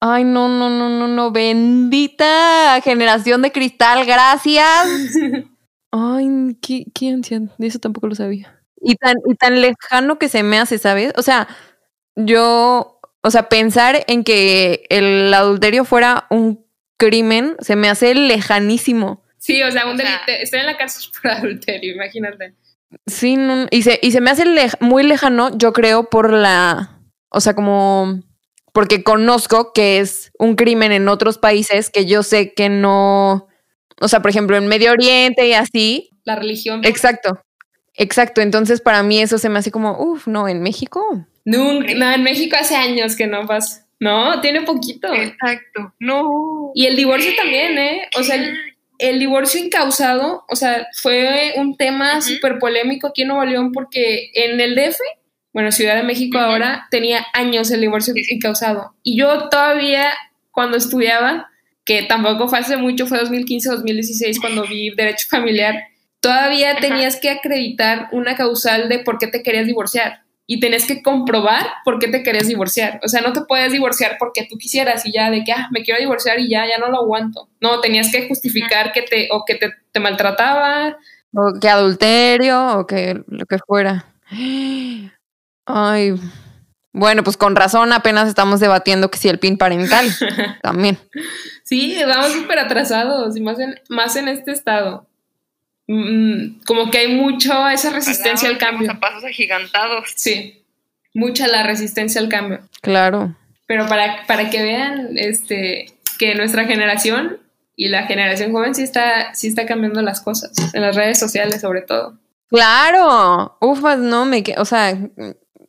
[0.00, 1.30] Ay, no, no, no, no, no.
[1.32, 4.68] Bendita generación de cristal, gracias.
[5.90, 6.28] Ay,
[6.60, 7.48] qué, qué ansiedad.
[7.58, 8.60] Eso tampoco lo sabía.
[8.80, 11.12] Y tan, y tan lejano que se me hace, ¿sabes?
[11.16, 11.48] O sea,
[12.16, 16.64] yo, o sea, pensar en que el adulterio fuera un
[16.98, 19.24] crimen se me hace lejanísimo.
[19.38, 20.16] Sí, o sea, un delito.
[20.26, 22.54] Estoy en la cárcel por adulterio, imagínate.
[23.06, 27.00] Sí, no- y, se, y se me hace lej- muy lejano, yo creo, por la,
[27.30, 28.20] o sea, como,
[28.72, 33.48] porque conozco que es un crimen en otros países que yo sé que no,
[34.00, 36.08] o sea, por ejemplo, en Medio Oriente y así.
[36.24, 36.82] La religión.
[36.84, 37.40] Exacto,
[37.94, 38.40] exacto.
[38.40, 41.26] Entonces, para mí eso se me hace como, uff, no, en México.
[41.44, 43.86] Nunca, no, en México hace años que no pasa.
[44.00, 45.12] No, tiene poquito.
[45.14, 45.94] Exacto.
[46.00, 46.70] No.
[46.74, 48.08] Y el divorcio también, ¿eh?
[48.18, 48.36] O sea,
[49.08, 52.22] el, divorcio incausado, o sea, fue un tema Ujú.
[52.22, 54.98] súper polémico aquí en Nuevo León porque en el DF,
[55.52, 58.94] bueno, Ciudad de México ahora, tenía años el divorcio incausado.
[59.02, 60.12] Y yo todavía,
[60.50, 61.48] cuando estudiaba,
[61.84, 65.76] que tampoco fue hace mucho, fue 2015-2016 cuando vi Derecho Familiar,
[66.20, 70.23] todavía tenías que acreditar una causal de por qué te querías divorciar.
[70.46, 73.00] Y tenías que comprobar por qué te querías divorciar.
[73.02, 75.82] O sea, no te puedes divorciar porque tú quisieras y ya de que, ah, me
[75.82, 77.48] quiero divorciar y ya, ya no lo aguanto.
[77.60, 80.98] No, tenías que justificar que te, o que te, te maltrataba.
[81.32, 84.04] O que adulterio, o que lo que fuera.
[85.66, 86.14] Ay.
[86.92, 90.06] Bueno, pues con razón apenas estamos debatiendo que si el PIN parental
[90.62, 90.96] también.
[91.64, 95.08] Sí, vamos súper atrasados y más en, más en este estado.
[95.86, 98.90] Mm, como que hay mucho esa resistencia al cambio.
[98.90, 100.12] A pasos agigantados.
[100.16, 100.64] Sí,
[101.12, 102.60] mucha la resistencia al cambio.
[102.80, 103.36] Claro.
[103.66, 105.86] Pero para, para que vean este,
[106.18, 107.38] que nuestra generación
[107.76, 111.60] y la generación joven sí está, sí está cambiando las cosas, en las redes sociales
[111.60, 112.18] sobre todo.
[112.48, 113.56] Claro.
[113.60, 114.96] Ufas, no me o sea,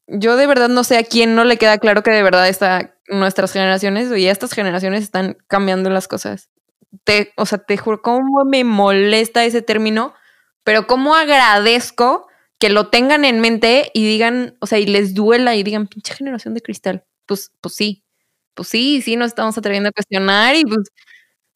[0.08, 2.96] yo de verdad no sé a quién no le queda claro que de verdad está
[3.08, 6.50] nuestras generaciones y estas generaciones están cambiando las cosas.
[7.04, 10.14] Te, o sea, te juro cómo me molesta ese término,
[10.64, 12.28] pero cómo agradezco
[12.60, 16.14] que lo tengan en mente y digan, o sea, y les duela y digan, pinche
[16.14, 17.04] generación de cristal.
[17.26, 18.04] Pues, pues sí,
[18.54, 20.90] pues sí, sí nos estamos atreviendo a cuestionar y pues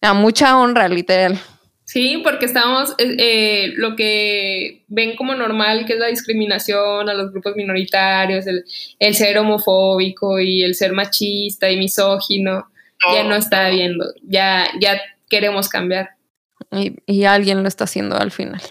[0.02, 1.40] a mucha honra, literal.
[1.86, 7.16] Sí, porque estamos, eh, eh, lo que ven como normal, que es la discriminación a
[7.16, 8.64] los grupos minoritarios, el,
[9.00, 12.70] el ser homofóbico y el ser machista y misógino,
[13.12, 16.12] ya no está viendo, ya, ya queremos cambiar,
[16.72, 18.62] Y, y alguien lo está haciendo al final.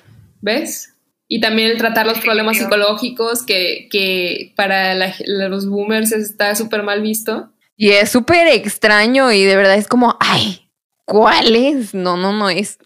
[0.40, 0.94] ¿ves?
[1.26, 6.82] Y también el tratar los problemas psicológicos, que, que para la- los boomers está súper
[6.82, 7.50] mal visto.
[7.76, 10.70] Y es súper extraño y de verdad es como, ay,
[11.04, 11.92] ¿cuál es?
[11.94, 12.78] No, no, no, es,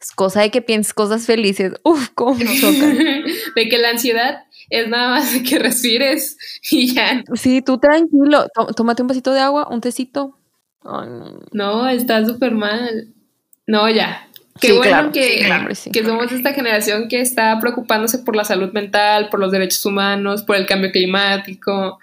[0.00, 1.74] es cosa de que pienses cosas felices.
[1.84, 2.96] Uf, cómo me chocan.
[3.56, 6.38] de que la ansiedad es nada más de que respires
[6.70, 7.22] y ya.
[7.34, 10.38] Sí, tú tranquilo, tó- tómate un vasito de agua, un tecito.
[10.84, 11.40] No.
[11.52, 13.08] No, está súper mal.
[13.66, 14.26] No, ya.
[14.60, 15.90] Qué Sí, bueno claro, que, sí, claro, sí.
[15.92, 20.42] que somos esta generación que está preocupándose por la salud mental, por los derechos humanos,
[20.42, 21.98] por el cambio climático,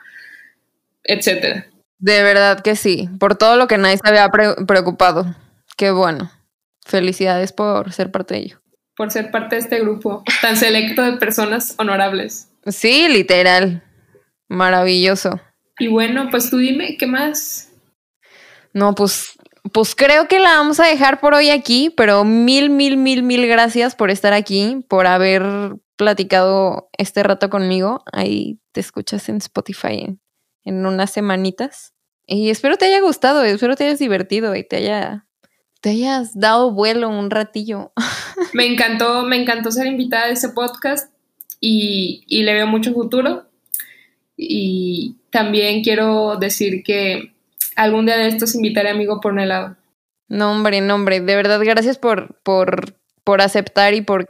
[1.03, 1.67] etcétera.
[1.99, 5.35] De verdad que sí, por todo lo que nadie se había pre- preocupado.
[5.77, 6.31] Qué bueno.
[6.85, 8.61] Felicidades por ser parte de ello.
[8.95, 12.49] Por ser parte de este grupo tan selecto de personas honorables.
[12.65, 13.83] Sí, literal.
[14.47, 15.39] Maravilloso.
[15.77, 17.68] Y bueno, pues tú dime, ¿qué más?
[18.73, 19.37] No, pues,
[19.73, 23.47] pues creo que la vamos a dejar por hoy aquí, pero mil, mil, mil, mil
[23.47, 25.43] gracias por estar aquí, por haber
[25.95, 28.03] platicado este rato conmigo.
[28.11, 30.17] Ahí te escuchas en Spotify
[30.63, 31.93] en, unas semanitas.
[32.25, 35.25] Y espero te haya gustado, espero te hayas divertido y te haya,
[35.81, 37.91] te hayas dado vuelo un ratillo.
[38.53, 41.11] Me encantó, me encantó ser invitada a este podcast
[41.59, 43.45] y, y le veo mucho futuro.
[44.37, 47.33] Y también quiero decir que
[47.79, 49.77] algún día de estos invitaré a amigo por un helado.
[50.27, 54.29] No, hombre, no, hombre, de verdad, gracias por, por, por aceptar y por,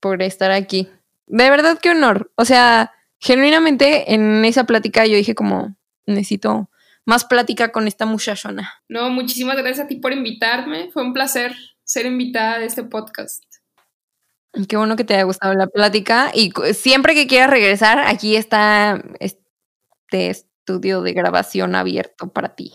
[0.00, 0.88] por estar aquí.
[1.26, 2.32] De verdad, qué honor.
[2.36, 6.68] O sea, genuinamente en esa plática yo dije como, necesito
[7.04, 8.74] más plática con esta muchachona.
[8.88, 10.90] No, muchísimas gracias a ti por invitarme.
[10.90, 11.54] Fue un placer
[11.84, 13.44] ser invitada de este podcast.
[14.68, 19.02] Qué bueno que te haya gustado la plática y siempre que quieras regresar, aquí está
[19.20, 22.72] este estudio de grabación abierto para ti.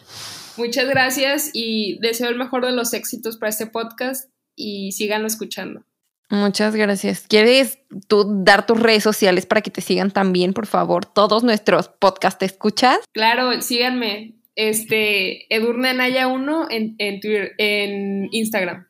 [0.56, 5.84] Muchas gracias y deseo el mejor de los éxitos para este podcast y síganlo escuchando.
[6.30, 7.26] Muchas gracias.
[7.28, 11.06] ¿Quieres tú dar tus redes sociales para que te sigan también, por favor?
[11.06, 13.00] Todos nuestros podcast ¿te escuchas?
[13.12, 14.36] Claro, síganme.
[14.56, 18.86] Este, Edurne Naya 1 en, en Twitter, en Instagram.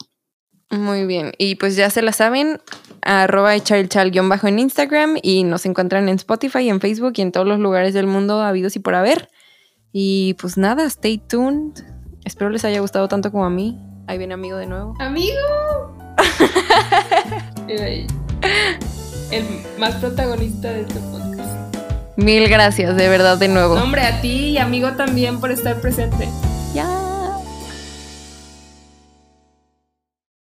[0.72, 1.34] Muy bien.
[1.38, 2.62] Y pues ya se la saben,
[3.02, 7.60] arroba echarelchal-bajo en Instagram y nos encuentran en Spotify, en Facebook y en todos los
[7.60, 9.30] lugares del mundo habidos y por haber.
[9.92, 11.74] Y pues nada, stay tuned.
[12.24, 13.78] Espero les haya gustado tanto como a mí.
[14.08, 14.96] Ahí viene amigo de nuevo.
[15.00, 15.38] ¡Amigo!
[17.68, 19.46] el
[19.78, 21.78] más protagonista de este podcast.
[22.18, 23.76] Mil gracias, de verdad, de nuevo.
[23.76, 26.28] No, hombre, a ti y amigo también por estar presente.